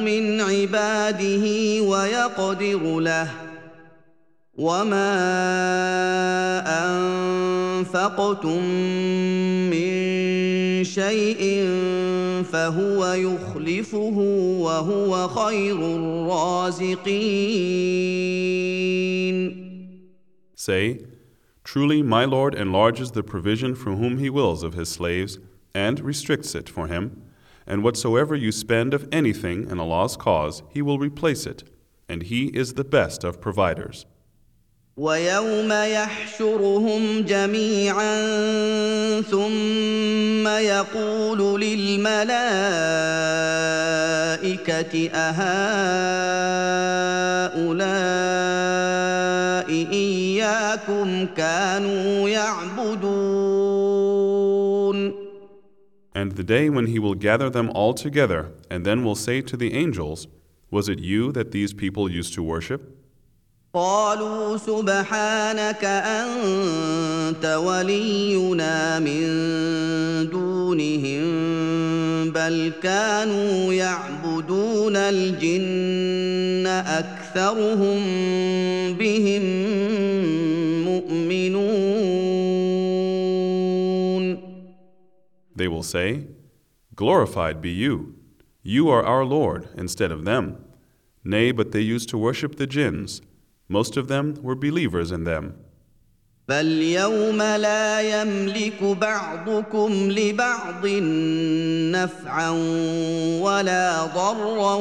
من 0.00 0.40
عباده 0.40 1.46
ويقدر 1.82 3.00
له 3.00 3.28
وما 4.58 5.16
انفقتم 6.86 8.64
من 9.70 9.92
شيء 10.85 11.63
فهو 12.43 13.13
يخلفه 13.13 14.17
وهو 14.59 15.27
خير 15.27 15.75
الرازقين 15.75 17.21
Say, 20.55 21.05
Truly 21.63 22.03
my 22.03 22.25
Lord 22.25 22.53
enlarges 22.53 23.11
the 23.11 23.23
provision 23.23 23.73
from 23.75 23.97
whom 23.97 24.17
He 24.19 24.29
wills 24.29 24.61
of 24.63 24.73
His 24.73 24.89
slaves, 24.89 25.39
and 25.73 25.99
restricts 25.99 26.53
it 26.55 26.69
for 26.69 26.87
him, 26.87 27.23
and 27.65 27.83
whatsoever 27.83 28.35
you 28.35 28.51
spend 28.51 28.93
of 28.93 29.07
anything 29.11 29.69
in 29.69 29.79
Allah's 29.79 30.17
cause, 30.17 30.63
He 30.69 30.81
will 30.81 30.99
replace 30.99 31.45
it, 31.45 31.63
and 32.09 32.23
He 32.23 32.47
is 32.47 32.73
the 32.73 32.83
best 32.83 33.23
of 33.23 33.41
providers. 33.41 34.05
ويوم 34.96 35.72
يحشرهم 35.72 37.22
جميعا 37.22 38.16
ثم 39.20 40.48
يقول 40.48 41.60
للملائكه 41.60 42.30
اهؤلاء 45.14 45.36
اياكم 49.92 51.26
كانوا 51.36 52.28
يعبدون 52.28 53.66
And 56.14 56.32
the 56.32 56.42
day 56.42 56.70
when 56.70 56.86
he 56.86 56.98
will 56.98 57.14
gather 57.14 57.50
them 57.50 57.68
all 57.74 57.92
together, 57.92 58.52
and 58.70 58.86
then 58.86 59.04
will 59.04 59.14
say 59.14 59.42
to 59.42 59.54
the 59.54 59.74
angels, 59.74 60.26
Was 60.70 60.88
it 60.88 60.98
you 60.98 61.30
that 61.32 61.50
these 61.52 61.74
people 61.74 62.10
used 62.10 62.32
to 62.36 62.42
worship? 62.42 63.05
قالوا 63.76 64.56
سبحانك 64.56 65.84
انت 65.84 67.44
ولينا 67.44 68.98
من 68.98 69.26
دونهم 70.30 71.24
بل 72.32 72.72
كانوا 72.82 73.72
يعبدون 73.72 74.96
الجن 74.96 76.66
اكثرهم 76.66 78.00
بهم 78.96 79.42
مؤمنون 80.84 81.76
They 85.54 85.68
will 85.68 85.82
say, 85.82 86.26
Glorified 86.94 87.60
be 87.60 87.70
you. 87.84 88.14
You 88.62 88.88
are 88.88 89.04
our 89.04 89.24
Lord 89.26 89.68
instead 89.76 90.10
of 90.10 90.24
them. 90.24 90.64
Nay, 91.24 91.52
but 91.52 91.72
they 91.72 91.80
used 91.80 92.08
to 92.10 92.16
worship 92.16 92.56
the 92.56 92.66
jinns. 92.66 93.20
Most 93.69 93.97
of 93.97 94.07
them 94.07 94.35
were 94.41 94.55
believers 94.55 95.11
in 95.11 95.23
them. 95.23 95.53
فاليوم 96.47 97.41
لا 97.41 98.01
يملك 98.01 98.83
بعضكم 98.83 100.11
لبعض 100.11 100.87
نفعا 101.95 102.49
ولا 103.41 104.05
ضرا 104.05 104.77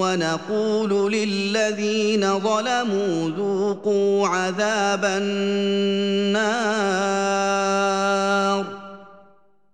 ونقول 0.00 1.12
للذين 1.12 2.38
ظلموا 2.38 3.30
ذوقوا 3.30 4.28
عذاب 4.28 5.04
النار 5.04 6.38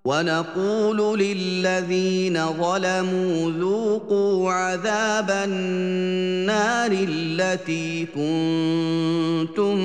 ونقول 0.09 1.18
للذين 1.18 2.46
ظلموا 2.46 3.50
ذوقوا 3.50 4.52
عذاب 4.52 5.30
النار 5.30 6.90
التي 6.92 8.07
كنتم 8.07 9.76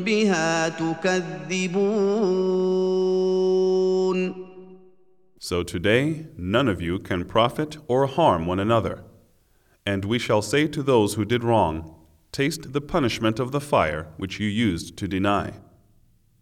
بها 0.00 0.68
تكذبون 0.68 2.04
So 5.38 5.62
today, 5.62 6.26
none 6.38 6.68
of 6.68 6.80
you 6.80 6.98
can 6.98 7.24
profit 7.26 7.76
or 7.86 8.06
harm 8.06 8.46
one 8.46 8.60
another. 8.60 9.04
And 9.84 10.06
we 10.06 10.18
shall 10.18 10.40
say 10.40 10.66
to 10.68 10.82
those 10.82 11.14
who 11.14 11.26
did 11.26 11.44
wrong, 11.44 11.94
Taste 12.32 12.72
the 12.72 12.80
punishment 12.80 13.38
of 13.38 13.52
the 13.52 13.60
fire 13.60 14.06
which 14.16 14.40
you 14.40 14.48
used 14.48 14.96
to 14.96 15.06
deny. 15.06 15.52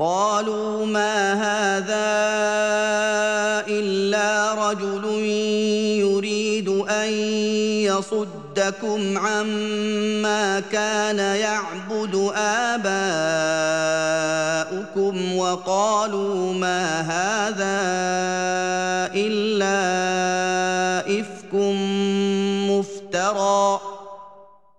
قالوا 0.00 0.86
ما 0.86 1.32
هذا 1.32 2.10
إلا 3.68 4.54
رجل 4.70 5.04
يريد 6.00 6.68
أن 6.68 7.08
يصدكم 7.84 9.18
عما 9.18 10.60
كان 10.60 11.18
يعبد 11.18 12.32
آباؤكم 12.36 12.86
وقالوا 15.36 16.52
ما 16.52 17.00
هذا 17.00 17.80
إلا 19.14 19.80
إفك 21.20 21.54
مفترى 22.70 23.89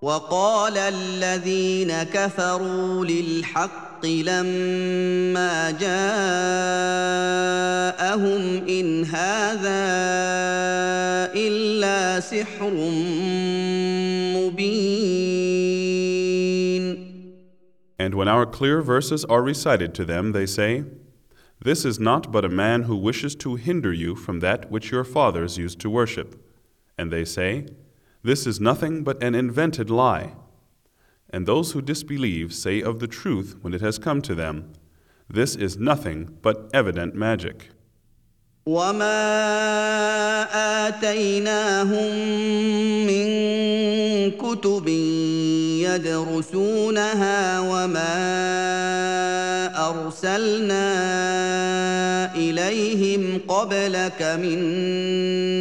وقال 0.03 0.79
الذين 0.79 2.03
كفروا 2.03 3.05
للحق 3.05 4.07
لما 4.07 5.71
جاءهم 5.71 5.87
ان 8.69 9.05
هذا 9.05 9.87
الا 11.35 12.21
سحر 12.21 12.71
مبين 14.35 15.37
And 17.99 18.15
when 18.15 18.29
our 18.29 18.45
clear 18.45 18.83
verses 18.83 19.25
are 19.25 19.43
recited 19.43 19.95
to 19.95 20.05
them, 20.05 20.33
they 20.33 20.45
say, 20.47 20.85
This 21.61 21.87
is 21.87 21.99
not 21.99 22.31
but 22.31 22.45
a 22.45 22.51
man 22.51 22.83
who 22.83 22.95
wishes 22.95 23.35
to 23.37 23.55
hinder 23.57 23.93
you 23.93 24.15
from 24.15 24.41
that 24.41 24.71
which 24.71 24.91
your 24.93 25.03
fathers 25.03 25.57
used 25.57 25.81
to 25.81 25.89
worship. 25.89 26.39
And 26.99 27.11
they 27.11 27.25
say, 27.25 27.67
This 28.23 28.47
is 28.47 28.61
nothing 28.61 29.05
but 29.05 29.23
an 29.23 29.35
invented 29.35 29.91
lie. 29.91 30.35
And 31.31 31.47
those 31.47 31.73
who 31.73 31.83
disbelieve 31.83 32.53
say 32.55 32.81
of 32.81 32.99
the 32.99 33.07
truth 33.07 33.57
when 33.63 33.75
it 33.75 33.81
has 33.81 33.99
come 33.99 34.23
to 34.23 34.35
them, 34.35 34.73
This 35.29 35.57
is 35.57 35.77
nothing 35.77 36.39
but 36.43 36.71
evident 36.73 37.15
magic. 37.15 37.71
وما 38.67 39.23
اتيناهم 40.89 42.11
من 43.07 43.27
كتب 44.31 44.89
يدرسونها 45.87 47.61
وما 47.61 48.17
ارسلنا 49.91 50.87
اليهم 52.35 53.41
قبلك 53.49 54.23
من 54.23 54.59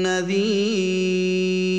نذير 0.04 1.79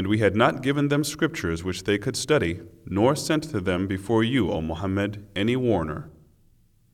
And 0.00 0.06
we 0.06 0.18
had 0.18 0.36
not 0.36 0.62
given 0.62 0.88
them 0.88 1.04
scriptures 1.04 1.64
which 1.64 1.84
they 1.84 1.98
could 1.98 2.16
study, 2.16 2.60
nor 2.86 3.16
sent 3.16 3.44
to 3.44 3.60
them 3.60 3.86
before 3.86 4.22
you, 4.22 4.50
O 4.50 4.60
Muhammad, 4.60 5.24
any 5.34 5.56
warner. 5.56 6.10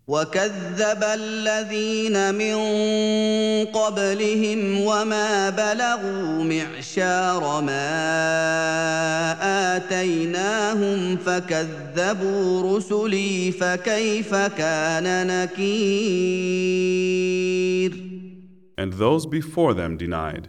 وكذب 0.08 1.02
الذين 1.02 2.34
من 2.34 2.54
قبلهم 3.66 4.80
وما 4.80 5.50
بلغوا 5.50 6.44
معشار 6.44 7.60
ما 7.60 7.92
اتيناهم 9.76 11.16
فكذبوا 11.16 12.76
رسلي 12.76 13.52
فكيف 13.52 14.34
كان 14.34 15.26
نكير 15.26 16.82
And 18.78 18.94
those 18.94 19.26
before 19.26 19.74
them 19.74 19.96
denied. 19.96 20.48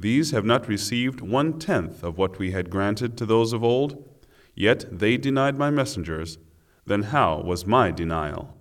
These 0.00 0.30
have 0.32 0.44
not 0.44 0.68
received 0.68 1.20
one 1.20 1.58
tenth 1.58 2.02
of 2.02 2.18
what 2.18 2.38
we 2.38 2.50
had 2.50 2.68
granted 2.70 3.16
to 3.16 3.26
those 3.26 3.52
of 3.52 3.64
old, 3.64 4.04
yet 4.54 4.84
they 4.90 5.16
denied 5.16 5.56
my 5.56 5.70
messengers. 5.70 6.38
Then 6.86 7.04
how 7.04 7.40
was 7.42 7.66
my 7.66 7.90
denial? 7.90 8.56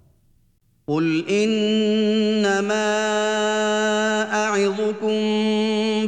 قل 0.88 1.26
انما 1.30 2.86
اعظكم 4.34 5.18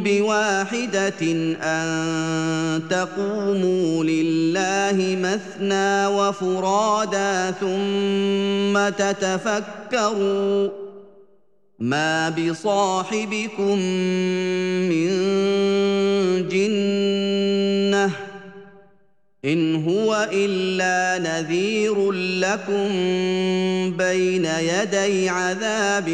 بواحده 0.03 1.21
ان 1.61 2.81
تقوموا 2.89 4.03
لله 4.03 5.17
مثنى 5.21 6.07
وفرادى 6.07 7.53
ثم 7.59 8.89
تتفكروا 8.89 10.80
ما 11.82 12.30
بصاحبكم 12.30 13.78
من 14.88 15.08
جنه 16.48 18.10
ان 19.44 19.74
هو 19.88 20.28
الا 20.32 21.18
نذير 21.18 22.12
لكم 22.12 22.88
بين 23.96 24.44
يدي 24.44 25.28
عذاب 25.28 26.06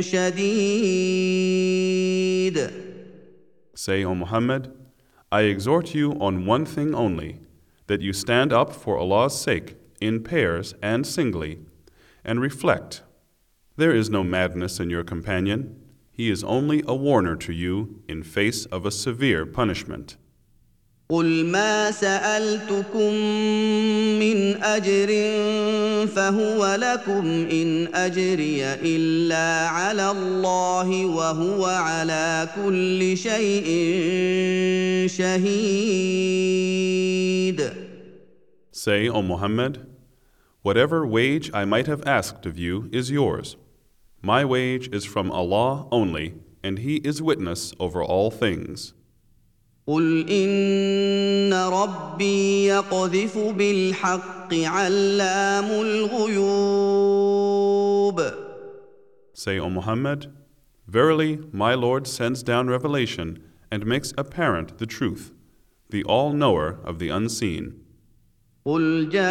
شديد 0.00 1.48
Say, 3.74 4.04
O 4.04 4.14
Muhammad, 4.14 4.72
I 5.32 5.42
exhort 5.42 5.94
you 5.94 6.12
on 6.20 6.44
one 6.44 6.66
thing 6.66 6.94
only, 6.94 7.40
that 7.86 8.02
you 8.02 8.12
stand 8.12 8.52
up 8.52 8.74
for 8.74 8.98
Allah's 8.98 9.40
sake 9.40 9.76
in 10.02 10.22
pairs 10.22 10.74
and 10.82 11.06
singly, 11.06 11.60
and 12.26 12.42
reflect. 12.42 13.02
There 13.77 13.95
is 13.95 14.07
no 14.07 14.23
madness 14.23 14.79
in 14.79 14.91
your 14.91 15.03
companion. 15.03 15.81
He 16.11 16.29
is 16.29 16.43
only 16.43 16.83
a 16.87 16.93
warner 16.93 17.35
to 17.37 17.51
you 17.51 18.03
in 18.07 18.21
face 18.21 18.67
of 18.67 18.85
a 18.85 18.91
severe 18.91 19.47
punishment. 19.47 20.17
قل 21.09 21.45
ما 21.45 21.91
سالتكم 21.91 23.13
من 24.19 24.63
اجر 24.63 25.07
فهو 26.07 26.75
لكم 26.75 27.25
ان 27.51 27.95
اجري 27.95 28.63
الا 28.63 29.67
على 29.67 30.11
الله 30.11 31.05
وهو 31.05 31.65
على 31.65 32.49
كل 32.55 33.17
شيء 33.17 33.67
شهيد 35.07 36.63
Say, 38.71 39.07
O 39.07 39.21
Muhammad, 39.21 39.85
whatever 40.61 41.05
wage 41.07 41.51
I 41.53 41.65
might 41.65 41.87
have 41.87 42.05
asked 42.07 42.45
of 42.45 42.57
you 42.57 42.89
is 42.91 43.09
yours. 43.11 43.55
My 44.21 44.45
wage 44.45 44.87
is 44.93 45.05
from 45.05 45.31
Allah 45.31 45.87
only, 45.91 46.35
and 46.63 46.79
He 46.79 46.95
is 46.97 47.21
witness 47.21 47.73
over 47.79 48.03
all 48.03 48.31
things. 48.31 48.93
قل 49.87 50.25
ان 50.29 51.53
ربي 51.53 52.65
يقذف 52.65 53.37
بالحق 53.37 54.53
علام 54.53 55.65
الغيوب 55.65 56.83
Say, 59.33 59.59
O 59.59 59.69
Muhammad, 59.69 60.31
Verily, 60.87 61.39
my 61.51 61.73
Lord 61.73 62.07
sends 62.07 62.43
down 62.43 62.67
revelation 62.69 63.41
and 63.71 63.85
makes 63.85 64.13
apparent 64.17 64.77
the 64.77 64.85
truth, 64.85 65.31
the 65.89 66.03
all 66.03 66.33
knower 66.33 66.77
of 66.83 66.99
the 66.99 67.09
unseen. 67.09 67.79
قل 68.65 69.09
جاء 69.09 69.23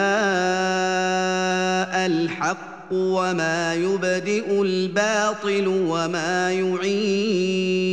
الحق 2.07 2.76
وما 2.92 3.76
يبدئ 3.76 4.62
الباطل 4.62 5.68
وما 5.68 6.54
يعيد 6.54 7.88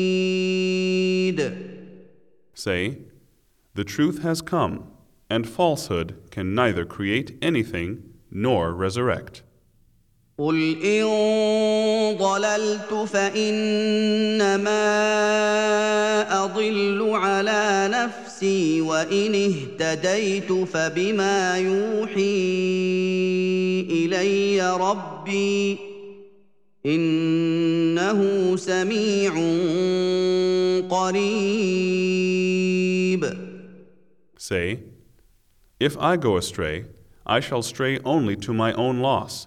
Say, 2.54 2.98
The 3.74 3.85
truth 3.85 4.22
has 4.22 4.40
come, 4.40 4.85
and 5.28 5.48
falsehood 5.48 6.14
can 6.30 6.54
neither 6.54 6.85
create 6.85 7.37
anything 7.42 8.02
nor 8.30 8.72
resurrect. 8.72 9.42
قل 10.38 10.83
ان 10.85 11.05
ضللت 12.18 12.94
فانما 13.09 14.85
اضل 16.44 17.11
على 17.11 17.90
نفسي 17.92 18.81
وان 18.81 19.35
اهتديت 19.35 20.53
فبما 20.53 21.59
يوحي 21.59 22.64
الي 23.90 24.77
ربي 24.77 25.79
انه 26.87 28.57
سميع 28.57 29.33
قريب 30.90 32.25
Say, 34.37 34.81
If 35.81 35.97
I 35.97 36.16
go 36.16 36.37
astray, 36.37 36.85
I 37.25 37.40
shall 37.40 37.62
stray 37.62 37.99
only 38.05 38.37
to 38.37 38.53
my 38.53 38.75
own 38.75 39.01
loss. 39.01 39.47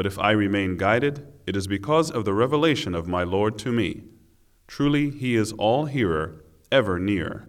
But 0.00 0.06
if 0.06 0.18
I 0.18 0.32
remain 0.32 0.76
guided, 0.76 1.26
it 1.46 1.56
is 1.56 1.66
because 1.66 2.10
of 2.10 2.24
the 2.24 2.34
revelation 2.34 2.94
of 2.94 3.08
my 3.08 3.22
Lord 3.22 3.58
to 3.60 3.72
me. 3.72 4.04
Truly, 4.66 5.10
He 5.10 5.36
is 5.36 5.52
all 5.52 5.86
hearer, 5.86 6.44
ever 6.70 6.98
near. 6.98 7.48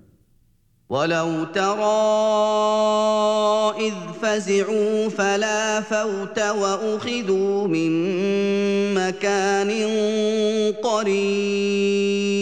ولو 0.90 1.44
ترى 1.44 1.88
اذ 3.88 3.94
فزعوا 4.22 5.10
فلا 5.10 5.82
فوت 5.82 6.40
واخذوا 6.40 7.68
من 7.68 7.92
مكان 8.94 9.72
قريب 10.84 12.38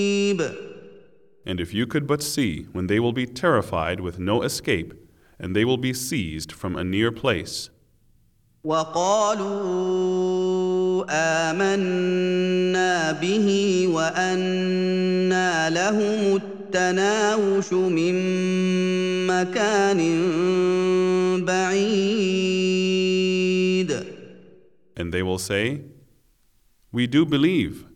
And 1.48 1.60
if 1.60 1.74
you 1.74 1.86
could 1.88 2.08
but 2.08 2.24
see 2.24 2.68
when 2.72 2.88
they 2.88 3.00
will 3.00 3.14
be 3.14 3.26
terrified 3.28 4.00
with 4.00 4.18
no 4.20 4.42
escape, 4.42 4.94
and 5.40 5.56
they 5.56 5.64
will 5.66 5.78
be 5.78 5.94
seized 5.94 6.52
from 6.52 6.76
a 6.76 6.84
near 6.84 7.12
place. 7.12 7.70
وقالوا 8.65 10.21
امنا 11.11 13.13
به 13.13 13.49
وانى 13.89 15.71
لهم 15.71 16.37
التناوش 16.37 17.73
من 17.73 18.15
مكان 19.27 20.01
بعيد 21.45 22.51
And 24.97 25.13
they 25.15 25.23
will 25.23 25.39
say, 25.39 25.81
We 26.93 27.07
do 27.07 27.25
believe. 27.25 27.87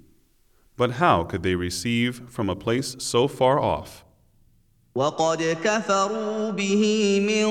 But 0.77 0.93
how 0.93 1.25
could 1.25 1.43
they 1.43 1.55
receive 1.55 2.23
from 2.31 2.49
a 2.49 2.57
place 2.57 2.97
so 2.99 3.29
far 3.29 3.61
off? 3.61 4.05
وقد 4.95 5.57
كفروا 5.65 6.51
به 6.51 6.85
من 7.21 7.47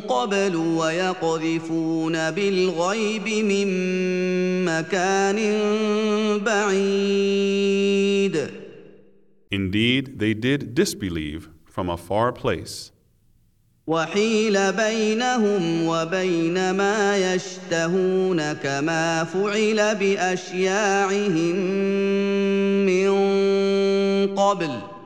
قبل 0.00 0.56
ويقذفون 0.56 2.30
بالغيب 2.30 3.28
من 3.44 3.68
مكان 4.64 5.38
بعيد 6.44 7.78
Indeed, 9.50 10.18
they 10.18 10.34
did 10.34 10.74
disbelieve 10.74 11.48
from 11.66 11.88
a 11.88 11.96
far 11.96 12.32
place. 12.32 12.92
وحيل 13.86 14.72
بينهم 14.72 15.86
وبين 15.86 16.70
ما 16.70 17.34
يشتهون 17.34 18.52
كما 18.52 19.24
فعل 19.24 19.94
بأشياعهم 19.94 21.56
من 22.86 23.10
قبل 24.36 24.97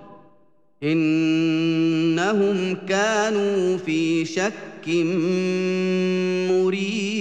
انهم 0.83 2.75
كانوا 2.75 3.77
في 3.77 4.25
شك 4.25 4.87
مريب 6.49 7.17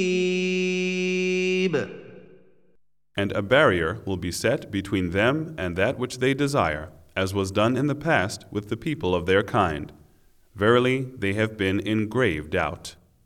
And 3.18 3.33
a 3.33 3.40
barrier 3.40 4.01
will 4.05 4.18
be 4.18 4.31
set 4.31 4.70
between 4.70 5.11
them 5.11 5.55
and 5.57 5.75
that 5.77 5.99
which 5.99 6.18
they 6.18 6.35
desire, 6.35 6.90
as 7.16 7.33
was 7.33 7.51
done 7.51 7.75
in 7.75 7.87
the 7.87 7.94
past 7.94 8.44
with 8.51 8.68
the 8.68 8.77
people 8.77 9.14
of 9.14 9.25
their 9.25 9.42
kind. 9.42 9.90
Verily, 10.55 11.07
they 11.16 11.33
have 11.33 11.57
been 11.57 11.81
in 11.81 12.09
grave 12.09 12.51
doubt. 12.51 12.96